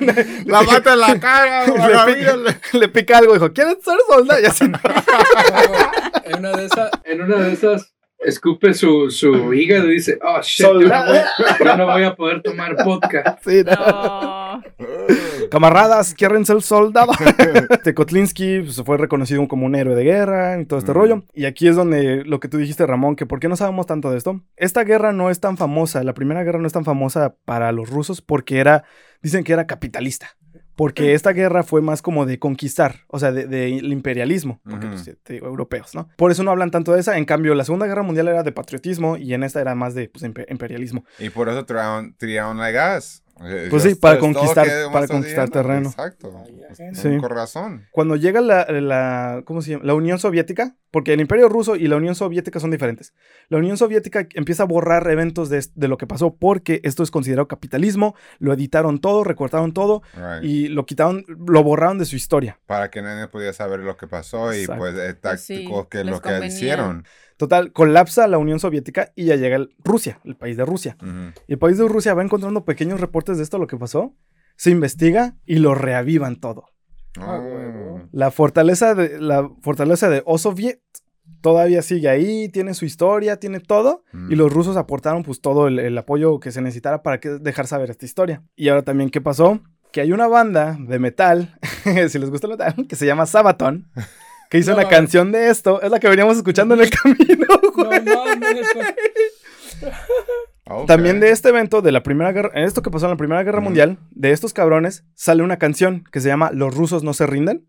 [0.44, 1.66] La mata en la cara.
[2.06, 2.36] le, pica,
[2.72, 4.42] le pica algo, dijo, ¿quieren ser soldados?
[4.42, 4.80] Y así, ¿no?
[6.24, 10.40] En una de esas, En una de esas, escupe su, su hígado y dice, oh
[10.42, 11.20] shit, yo no, voy,
[11.64, 13.38] yo no voy a poder tomar vodka.
[13.44, 13.74] Sí, ¿no?
[13.76, 14.41] No.
[15.50, 17.16] Camaradas, ¿quieren ser soldados?
[17.70, 20.94] este Kotlinsky pues, fue reconocido como un héroe de guerra y todo este Mm.
[20.94, 21.22] rollo.
[21.32, 24.10] Y aquí es donde lo que tú dijiste, Ramón, que ¿por qué no sabemos tanto
[24.10, 24.40] de esto?
[24.56, 27.90] Esta guerra no es tan famosa, la primera guerra no es tan famosa para los
[27.90, 28.84] rusos porque era,
[29.22, 30.28] dicen que era capitalista.
[30.74, 35.08] Porque esta guerra fue más como de conquistar, o sea, de, de imperialismo, porque pues,
[35.22, 36.08] te digo, europeos, ¿no?
[36.16, 37.18] Por eso no hablan tanto de esa.
[37.18, 40.08] En cambio, la Segunda Guerra Mundial era de patriotismo y en esta era más de
[40.08, 41.04] pues, impe- imperialismo.
[41.18, 43.21] Y por eso tiraron, tiraron la gas.
[43.70, 45.88] Pues sí, para conquistar- para conquistar terreno.
[45.88, 46.32] Exacto.
[46.94, 47.16] Sí.
[47.18, 47.86] Con razón.
[47.90, 49.84] Cuando llega la, la, ¿cómo se llama?
[49.84, 53.14] La Unión Soviética, porque el Imperio Ruso y la Unión Soviética son diferentes.
[53.48, 57.10] La Unión Soviética empieza a borrar eventos de, de lo que pasó porque esto es
[57.10, 60.44] considerado capitalismo, lo editaron todo, recortaron todo Right.
[60.44, 62.60] y lo quitaron, lo borraron de su historia.
[62.66, 64.80] Para que nadie pudiera saber lo que pasó y Exacto.
[64.80, 66.46] pues el Pues sí, táctico que lo que convenía.
[66.48, 67.04] hicieron.
[67.42, 70.96] Total, colapsa la Unión Soviética y ya llega el- Rusia, el país de Rusia.
[71.02, 71.32] Ujú.
[71.48, 74.14] Y el país de Rusia va encontrando pequeños reportes de esto, lo que pasó,
[74.54, 76.66] se investiga y lo reavivan todo.
[77.18, 78.02] Huevo.
[78.12, 80.80] La fortaleza de, la fortaleza de Osoviet
[81.40, 84.04] todavía sigue ahí, tiene su historia, tiene todo.
[84.12, 84.30] Mm.
[84.30, 87.66] Y los rusos aportaron pues todo el, el apoyo que se necesitara para que, dejar
[87.66, 88.44] saber esta historia.
[88.54, 89.60] Y ahora también, ¿qué pasó?
[89.90, 91.58] Que hay una banda de metal,
[92.08, 93.90] si les gusta el metal, que se llama Sabaton,
[94.52, 94.98] que hizo No una mames.
[94.98, 95.80] canción de esto.
[95.82, 97.46] Es la que veníamos escuchando en el camino,
[97.76, 98.66] No mames.
[100.86, 103.60] También de este evento, de la Primera Guerra, esto que pasó en la Primera Guerra.
[103.60, 107.66] Mundial, de estos cabrones, sale una canción que se llama Los rusos no se rinden.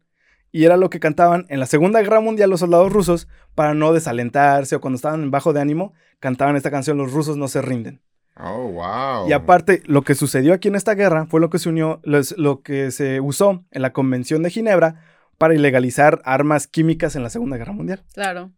[0.51, 3.91] Y era lo que cantaban en la Segunda Guerra Mundial los soldados rusos para no
[3.93, 8.01] desalentarse o cuando estaban bajo de ánimo, cantaban esta canción Los rusos no se rinden.
[8.37, 9.27] Oh, wow.
[9.29, 12.37] Y aparte, lo que sucedió aquí en esta guerra fue lo que se unió, los-
[12.37, 15.03] lo que se usó en la Convención de Ginebra
[15.43, 18.01] para ilegalizar armas químicas en la Segunda Guerra Mundial.
[18.13, 18.53] Claro.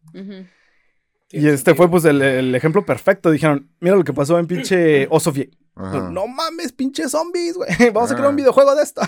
[1.32, 3.32] Y este fue pues el, el ejemplo perfecto.
[3.32, 5.50] Dijeron, mira lo que pasó en pinche Osofie.
[5.74, 6.12] Ajá.
[6.12, 7.72] No mames, pinche zombies, güey.
[7.92, 9.02] Vamos a crear un videojuego de esto.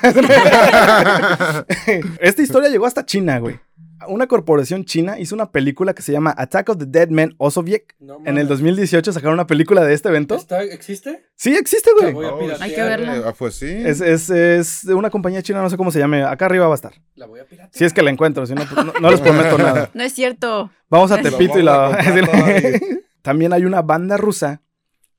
[2.19, 3.59] Esta historia llegó hasta China, güey.
[4.07, 7.83] Una corporación china hizo una película que se llama Attack of the Dead Men Osoviet.
[7.99, 8.47] No En el mames.
[8.49, 10.35] 2018 sacaron una película de este evento.
[10.35, 11.25] ¿Está- ¿Existe?
[11.35, 12.13] Sí, existe, La güey.
[12.13, 12.61] voy a Oh.
[12.61, 13.23] Hay que verla.
[13.25, 13.67] Ah, pues sí.
[13.69, 16.23] Es, es, es de una compañía china, no sé cómo se llame.
[16.23, 16.93] Acá arriba va a estar.
[17.15, 17.69] La voy a piratear.
[17.73, 19.89] Si es que la encuentro, si no, pues, no, no les prometo nada.
[19.93, 20.71] No es cierto.
[20.89, 22.79] Vamos a Tepito y vamos la...
[23.21, 24.61] También hay una banda rusa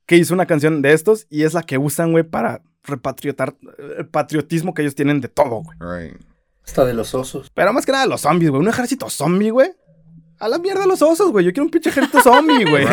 [0.07, 3.55] que hizo una canción de estos y es la que usan, güey, para repatriotar
[3.99, 5.77] el patriotismo que ellos tienen de todo, güey.
[6.09, 6.17] Right.
[6.69, 7.51] Hasta de los osos.
[7.55, 8.61] Pero más que nada los zombies, güey.
[8.63, 9.71] Un ejército zombie, güey.
[10.39, 11.47] A la mierda los osos, güey.
[11.47, 12.87] Yo quiero un pinche ejército zombie, güey.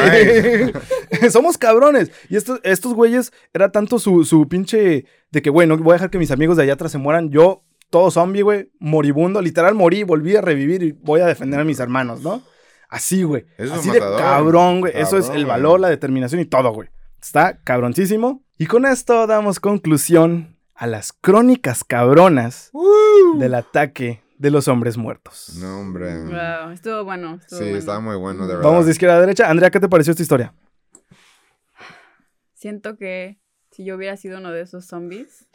[1.29, 2.09] Somos cabrones.
[2.29, 5.95] Y estos, estos güeyes era tanto su, su pinche de que, güey, no voy a
[5.95, 7.29] dejar que mis amigos de allá atrás se mueran.
[7.29, 9.41] Yo, todo zombie, güey, moribundo.
[9.41, 12.41] Literal morí, volví a revivir y voy a defender a mis hermanos, ¿no?
[12.89, 13.45] Así, güey.
[13.57, 14.21] Eso es Así de matador.
[14.21, 14.93] cabrón, güey.
[14.95, 15.45] Eso es el güey.
[15.45, 16.87] valor, la determinación y todo, güey.
[17.21, 18.41] Está cabroncísimo.
[18.57, 22.71] Y con esto damos conclusión a las crónicas cabronas
[23.37, 25.55] del ataque de los hombres muertos.
[25.61, 26.23] No, hombre.
[26.25, 27.35] Wow, estuvo bueno.
[27.41, 27.77] Estuvo Sí, bueno.
[27.79, 28.69] está muy bueno, de verdad.
[28.69, 29.49] Vamos de izquierda a derecha.
[29.49, 30.53] Andrea, ¿qué te pareció esta historia?
[32.53, 33.39] Siento que
[33.71, 35.47] si yo hubiera sido uno de esos zombies,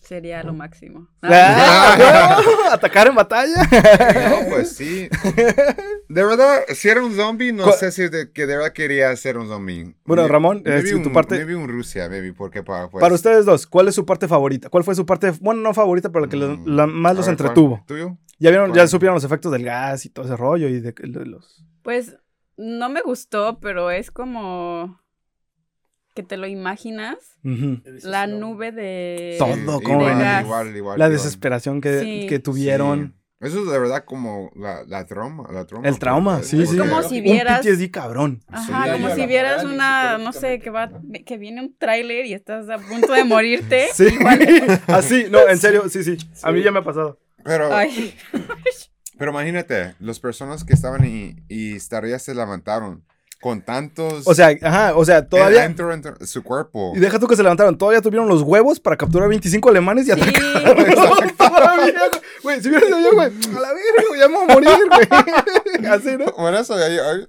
[0.00, 1.08] sería lo máximo.
[1.22, 2.38] Ah,
[2.72, 3.62] ¿Atacar en batalla?
[3.62, 5.08] No, pues sí.
[6.14, 9.14] De verdad, si era un zombie, no ¿Cuál- sé si de, que de verdad quería
[9.16, 9.94] ser un zombie.
[10.04, 13.14] Bueno, Ramón, eh, maybe tu un- parte- Maybe un Rusia, maybe, porque para, pues, Para
[13.14, 14.68] ustedes dos, ¿cuál es su parte favorita?
[14.70, 17.14] ¿Cuál fue su parte, bueno, no favorita, pero la que lo- Mm, la- más a
[17.14, 17.46] los ver, ¿cuál?
[17.48, 17.84] entretuvo?
[17.86, 18.16] ¿Tuyo?
[18.38, 18.88] Ya vieron, ya ¿Cuál?
[18.88, 21.64] supieron los efectos del gas y todo ese rollo y de, de los...
[21.82, 22.16] Pues
[22.56, 25.00] no me gustó, pero es como
[26.14, 27.16] que te lo imaginas.
[28.04, 29.34] La nube de...
[29.38, 31.10] Todo, Sí, ¿cómo igual, igual, igual, La igual.
[31.12, 32.26] desesperación que, Sí.
[32.28, 33.14] que tuvieron.
[33.16, 33.23] Sí.
[33.44, 35.46] Eso es de verdad como la, la trauma.
[35.52, 36.76] La trauma El trauma, sí, sí.
[36.78, 38.42] como si Un vieras- PTSD cabrón.
[38.48, 40.90] Ajá, Sí, como si vieras una, no sé, que va,
[41.26, 43.88] que viene un tráiler y estás a punto de morirte.
[43.94, 44.06] Sí,
[44.88, 46.16] así, no, en serio, sí, sí.
[46.42, 47.18] A mí ya me ha pasado.
[47.44, 48.14] Pero, Ay,
[49.18, 53.04] pero imagínate, las personas que estaban y, y todavía se levantaron
[53.40, 54.26] con tantos...
[54.26, 55.60] O sea, ajá, o sea, todavía...
[55.60, 56.94] Dentro, dentro de su cuerpo.
[56.96, 60.12] Y deja tú que se levantaron, todavía tuvieron los huevos para capturar 25 alemanes y
[60.12, 60.18] sí.
[60.18, 61.34] atacar.
[62.42, 64.70] Güey, si hubiera sido yo, güey, a la verga, güey, ya me voy a morir,
[64.88, 65.86] güey.
[65.90, 66.26] Así, ¿no?
[66.38, 67.26] Bueno, eso de ahí, ay,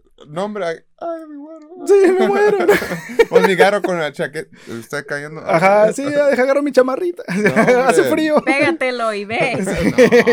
[1.28, 1.68] mi muero.
[1.86, 2.58] Sí, me muero.
[3.30, 4.50] Pues mi garo con la chaqueta,
[4.80, 5.42] está cayendo.
[5.46, 7.24] Ajá, sí, ya deja agarrar mi chamarrita.
[7.88, 8.42] Hace frío.
[8.46, 9.58] Pégatelo y ve.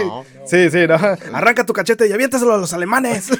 [0.05, 0.25] No.
[0.47, 0.95] Sí, sí, no.
[1.33, 3.31] Arranca tu cachete y aviéntaselo a los alemanes.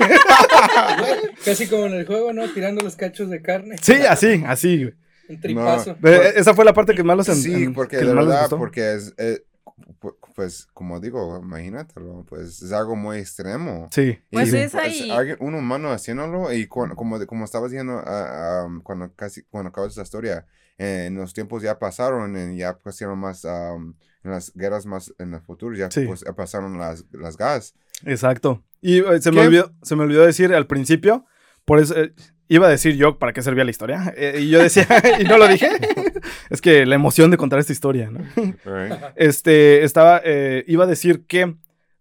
[1.45, 2.49] Casi como en el juego, ¿no?
[2.53, 3.77] Tirando los cachos de carne.
[3.81, 4.95] Sí, así, así, güey.
[5.29, 5.97] Un tripazo.
[6.35, 9.15] Esa fue la parte que más los en- Sí, en- porque les verdad, porque es,
[9.19, 9.43] eh,
[10.35, 13.89] pues, como digo, imagínatelo, pues, es algo muy extremo.
[13.93, 14.19] Sí.
[14.31, 14.57] Pues sí.
[14.59, 15.11] es ahí.
[15.11, 19.69] alguien- un humano haciéndolo y cu- como, como estabas diciendo ah, ah, cuando casi cuando
[19.71, 20.47] acabas esa historia
[20.79, 23.95] eh, en los tiempos ya pasaron y ya pasaron más am,
[24.25, 26.05] en las guerras más en el futuro ya Sí.
[26.07, 27.75] pues, pasaron las, las gas
[28.05, 28.65] Exacto.
[28.81, 31.25] Y eh, se me, olvidó, se me olvidó decir al principio,
[31.65, 32.13] por eso eh,
[32.55, 34.13] iba a decir yo para qué servía la historia.
[34.17, 34.87] eh, y yo decía,
[35.21, 35.69] y no lo dije.
[36.51, 38.21] es que la emoción de contar esta historia, ¿no?
[38.65, 38.93] right?
[39.17, 41.55] Este, estaba, eh, iba a decir que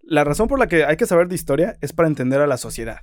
[0.03, 2.57] la razón por la que hay que saber de historia es para entender a la
[2.57, 2.99] sociedad.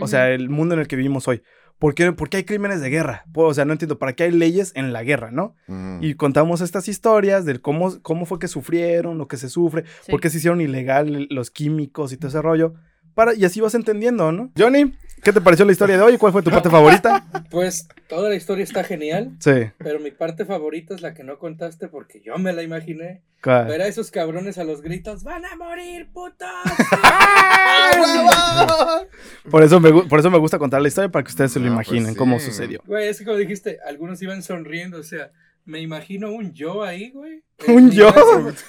[0.00, 1.42] O sea, el mundo en el que vivimos hoy.
[1.78, 3.24] ¿Por qué, por qué hay crímenes de guerra?
[3.34, 5.54] O sea, no entiendo, ¿para qué hay leyes en la guerra, no?
[6.00, 10.10] Y contamos estas historias del cómo, cómo fue que sufrieron, lo que se sufre, Sí.
[10.12, 12.74] por qué se hicieron ilegal los químicos y todo ese rollo.
[13.14, 14.52] Para, y así vas entendiendo, ¿no?
[14.56, 16.18] Johnny, ¿qué te pareció la historia de hoy?
[16.18, 17.24] ¿Cuál fue tu parte favorita?
[17.50, 19.70] Pues toda la historia está genial, Sí.
[19.78, 23.22] pero mi parte favorita es la que no contaste porque yo me la imaginé.
[23.42, 23.66] ¿cuál?
[23.66, 26.46] Ver a esos cabrones a los gritos, ¡van a morir, putos!
[29.50, 31.66] Por eso, me, por eso me gusta contar la historia para que ustedes se lo
[31.66, 32.18] No, pues imaginen sí.
[32.18, 32.80] cómo sucedió.
[32.86, 35.30] Güey, es que como dijiste, algunos iban sonriendo, o sea,
[35.64, 37.44] Me imagino un yo ahí, güey.
[37.68, 38.12] Un El yo,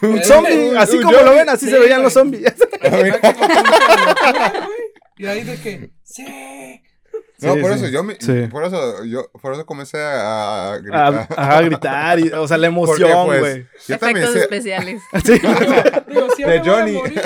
[0.04, 2.04] un el- zombie, así un como lo ven, así Sí, se veían güey.
[2.04, 2.54] los zombies.
[5.18, 6.82] Y ahí de que, sí.
[7.41, 7.76] No, Sí, por sí.
[7.84, 8.47] eso yo me, Sí.
[8.49, 11.28] por eso yo por eso comencé a, a A, gritar.
[11.36, 13.99] a gritar, y, o sea, la emoción, pues, güey.
[13.99, 15.01] también Efectos especiales.
[15.26, 15.34] Sí.
[16.07, 16.93] Digo, si De Johnny.
[16.93, 17.22] morir,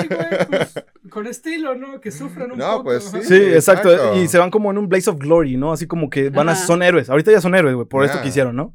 [0.48, 0.74] pues,
[1.10, 2.00] con estilo, ¿no?
[2.00, 2.84] Que sufran un No, poco.
[2.84, 3.04] pues.
[3.04, 3.92] Sí, exacto.
[3.92, 4.16] Exacto.
[4.20, 5.72] Y se van como en un blaze of glory, ¿no?
[5.72, 7.08] Así como que van a, son héroes.
[7.08, 8.22] Ahorita ya son héroes, güey, por esto Ya.
[8.22, 8.74] que hicieron, ¿no?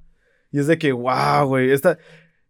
[0.51, 1.97] Y es de que, wow, güey, esta...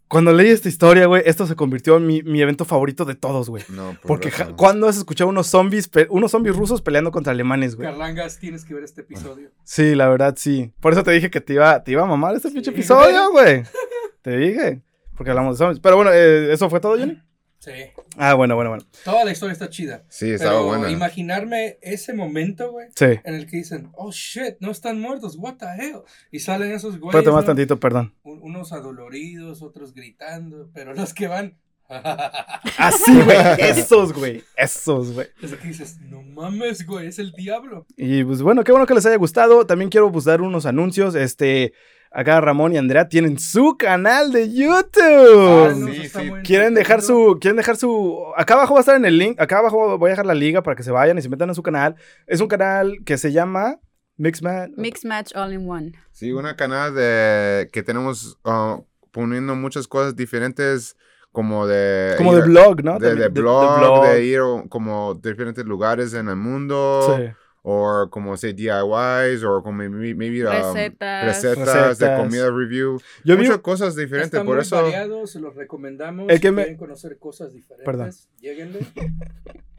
[0.08, 3.49] Cuando leí esta historia, güey, esto se convirtió en mi, mi evento favorito de todos,
[3.49, 3.64] güey.
[3.70, 7.88] No, por Porque ¿cuándo has escuchado unos zombies, unos zombies rusos peleando contra alemanes, güey?
[7.89, 9.49] Carlangas, tienes que ver este episodio.
[9.64, 10.72] Sí, la verdad, sí.
[10.80, 12.76] Por eso te dije que te iba, te iba a mamar este pinche Sí.
[12.76, 13.64] episodio, güey.
[14.22, 14.82] Te dije.
[15.18, 15.80] Porque hablamos de zombies.
[15.80, 17.22] Pero bueno, eh, ¿eso fue todo, Johnny?
[17.64, 17.72] Sí.
[18.18, 18.84] Ah, bueno, bueno, bueno.
[19.05, 20.03] Toda la historia está chida.
[20.09, 20.91] Sí, estaba Pero buena.
[20.91, 23.05] imaginarme ese momento, güey, Sí.
[23.24, 26.01] en el que dicen, oh shit, no están muertos, what the hell.
[26.30, 27.16] Y salen esos güeyes.
[27.16, 27.47] Espérate más ¿no?
[27.47, 28.14] tantito, perdón.
[28.24, 31.57] Un- unos adoloridos, otros gritando, pero los que van.
[32.78, 33.38] Así, güey.
[33.59, 34.43] Esos, güey.
[34.57, 35.28] Esos, güey.
[35.41, 37.86] Desde que dices, no mames, güey, es el diablo.
[37.95, 39.66] Y pues bueno, qué bueno que les haya gustado.
[39.66, 41.16] También quiero pues, dar unos anuncios.
[41.16, 41.74] Este,
[42.14, 45.68] acá Ramón y Andrea tienen su canal de YouTube.
[45.70, 46.32] Ah, sí, sí.
[46.43, 49.59] Quieren dejar su, quieren dejar su, acá abajo va a estar en el link, acá
[49.59, 51.64] abajo voy a dejar la liga para que se vayan y se metan en su
[51.64, 51.95] canal.
[52.28, 53.80] Es un canal que se llama
[54.18, 54.74] Mixman.
[54.78, 55.91] Mix Match All in One.
[56.11, 58.80] Sí, una canal de que tenemos ah,
[59.11, 60.95] poniendo muchas cosas diferentes
[61.32, 62.99] como de Como ir de a- blog, ¿no?
[62.99, 67.24] de, También, de blog, de ir a- como diferentes lugares en el mundo Sí.
[67.66, 71.26] O como say DIYs o como maybe, maybe, um, Recetas.
[71.26, 75.55] recetas de comida review Yo vi, muchas cosas diferentes Está por eso variado, se los
[75.55, 76.28] recomendamos.
[76.30, 78.11] El si que me- quieren conocer cosas diferentes, Perdón.
[78.41, 78.80] lléguenle.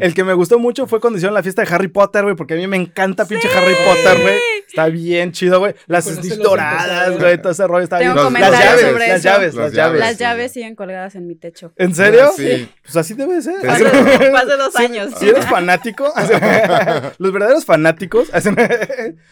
[0.00, 2.54] el que me gustó mucho fue cuando hicieron la fiesta de Harry Potter, güey, porque
[2.54, 4.38] a mí me encanta pinche Harry Potter, güey.
[4.68, 5.74] Está bien chido, güey.
[5.86, 8.40] Las los doradas, güey, todo ese rollo está Tengo bien.
[8.40, 9.24] Las llaves, sobre las eso.
[9.28, 10.00] llaves, Las las llaves.
[10.00, 10.16] Las sí.
[10.18, 11.72] llaves siguen colgadas en mi techo.
[11.76, 12.30] ¿En serio?
[12.36, 12.68] Sí.
[12.82, 13.68] Pues así debe ser.
[13.68, 15.12] Hace, hace dos Si- años.
[15.18, 16.10] Si eres fanático,
[17.18, 18.30] los verdaderos fanáticos,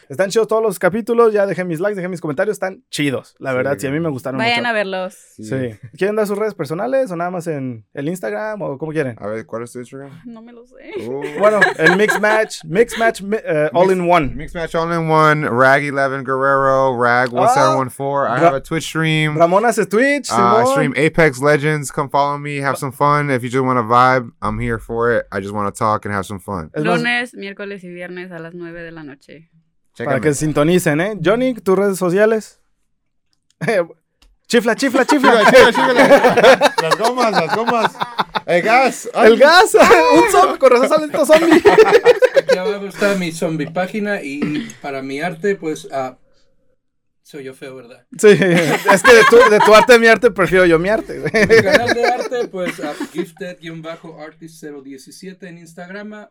[0.08, 1.32] están chidos todos los capítulos.
[1.32, 3.34] Ya dejé mis likes, dejé mis comentarios, están chidos.
[3.38, 4.68] La verdad, sí, a mí me gustaron Vayan mucho.
[4.68, 5.14] a verlos.
[5.36, 5.44] Sí.
[5.44, 5.56] Sí.
[5.96, 9.16] ¿Quieren dar sus redes personales o nada más en el Instagram o cómo quieren?
[9.20, 10.76] a ver cuál es tu Instagram No me lo sé.
[11.08, 14.34] Uh, Bueno, el Mix Match, Mix Match mi- eh, All in One.
[14.34, 18.28] Mix Match All in One, Rag11 Guerrero, Rag1714.
[18.28, 19.36] I have a Twitch stream.
[19.36, 21.90] Ramón hace Twitch, Uh, I stream Apex Legends.
[21.90, 23.30] Come follow me, have some fun.
[23.30, 25.26] If you just want to vibe, I'm here for it.
[25.32, 26.70] I just want to talk and have some fun.
[26.74, 29.50] Es más, Lunes, miércoles y viernes a las 9 de la noche.
[29.96, 30.20] para Chécame.
[30.20, 31.18] que sintonicen, ¿eh?
[31.22, 32.60] Johnny, tus redes sociales.
[34.50, 35.44] chifla, chifla, chifla.
[35.44, 36.08] Chígale, chígale.
[36.82, 37.92] Las gomas, las gomas.
[38.46, 39.08] El gas.
[39.14, 39.30] Ay.
[39.32, 39.74] El gas,
[40.16, 41.62] un zombie, con razón salen estos zombies.
[42.36, 46.18] Aquí abajo está mi zombie página y para mi arte, pues, ah,
[47.22, 48.04] soy yo feo, ¿verdad?
[48.18, 51.20] Sí, es que de tu, de tu arte a mi arte prefiero yo mi arte.
[51.20, 51.30] güey.
[51.46, 56.26] Mi canal de arte, pues, a gifted-artist017 en Instagram.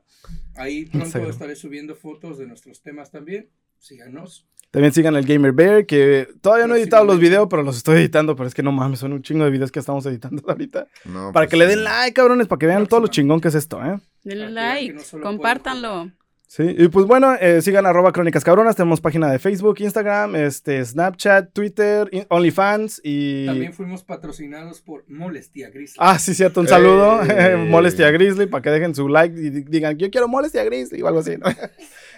[0.55, 1.31] Ahí pronto Instagram.
[1.31, 3.49] estaré subiendo fotos de nuestros temas también.
[3.79, 4.45] Síganos.
[4.71, 7.97] También sigan el Gamer Bear, que todavía no he editado los videos, pero los estoy
[7.97, 8.35] editando.
[8.35, 10.87] Pero es que no mames, son un chingo de videos que estamos editando ahorita.
[11.05, 13.47] No, Para pues que le den like, cabrones, para que vean todo lo chingón que
[13.47, 13.97] es esto, ¿eh?
[14.23, 16.11] Denle like, no compártanlo.
[16.51, 20.83] Sí, y pues bueno, eh, sigan arroba crónicas cabronas, tenemos página de Facebook, Instagram, este,
[20.83, 23.45] Snapchat, Twitter, OnlyFans y...
[23.45, 25.93] También fuimos patrocinados por Molestia Gris.
[25.99, 27.55] Ah, sí, cierto, un saludo, Ey.
[27.69, 31.07] Molestia Grizzly, para que dejen su like y di- digan, yo quiero Molestia Grizzly o
[31.07, 31.45] algo así, ¿no?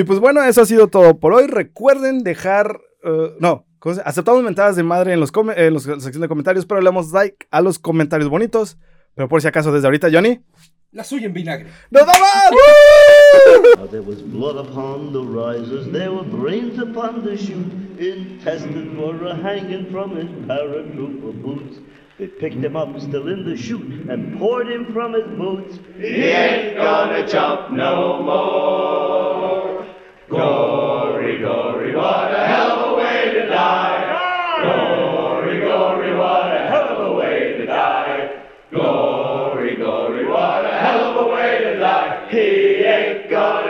[0.00, 1.46] y pues bueno, eso ha sido todo por hoy.
[1.46, 5.92] Recuerden dejar, eh, no, ¿cómo se- aceptamos mentadas de madre en los en los- en
[5.94, 8.78] la sección de comentarios, pero le damos like a los comentarios bonitos.
[9.14, 10.40] Pero por si acaso, desde ahorita, Johnny,
[10.92, 11.68] La suya en vinagre.
[11.90, 13.90] ¡nos vamos!
[13.90, 19.34] There was blood upon the risers, there were brains upon the chute, intestines were a
[19.36, 21.80] hanging from his paratrooper boots.
[22.18, 25.78] They picked him up still in the chute and poured him from his boots.
[25.96, 29.86] He ain't gonna jump no more.
[30.28, 34.62] Glory, glory, what a hell of a way to die.
[34.64, 38.42] Glory, glory, what a hell of a way to die.
[38.72, 42.28] Glory, glory, what a hell of a way to die.
[42.30, 43.67] He ain't gonna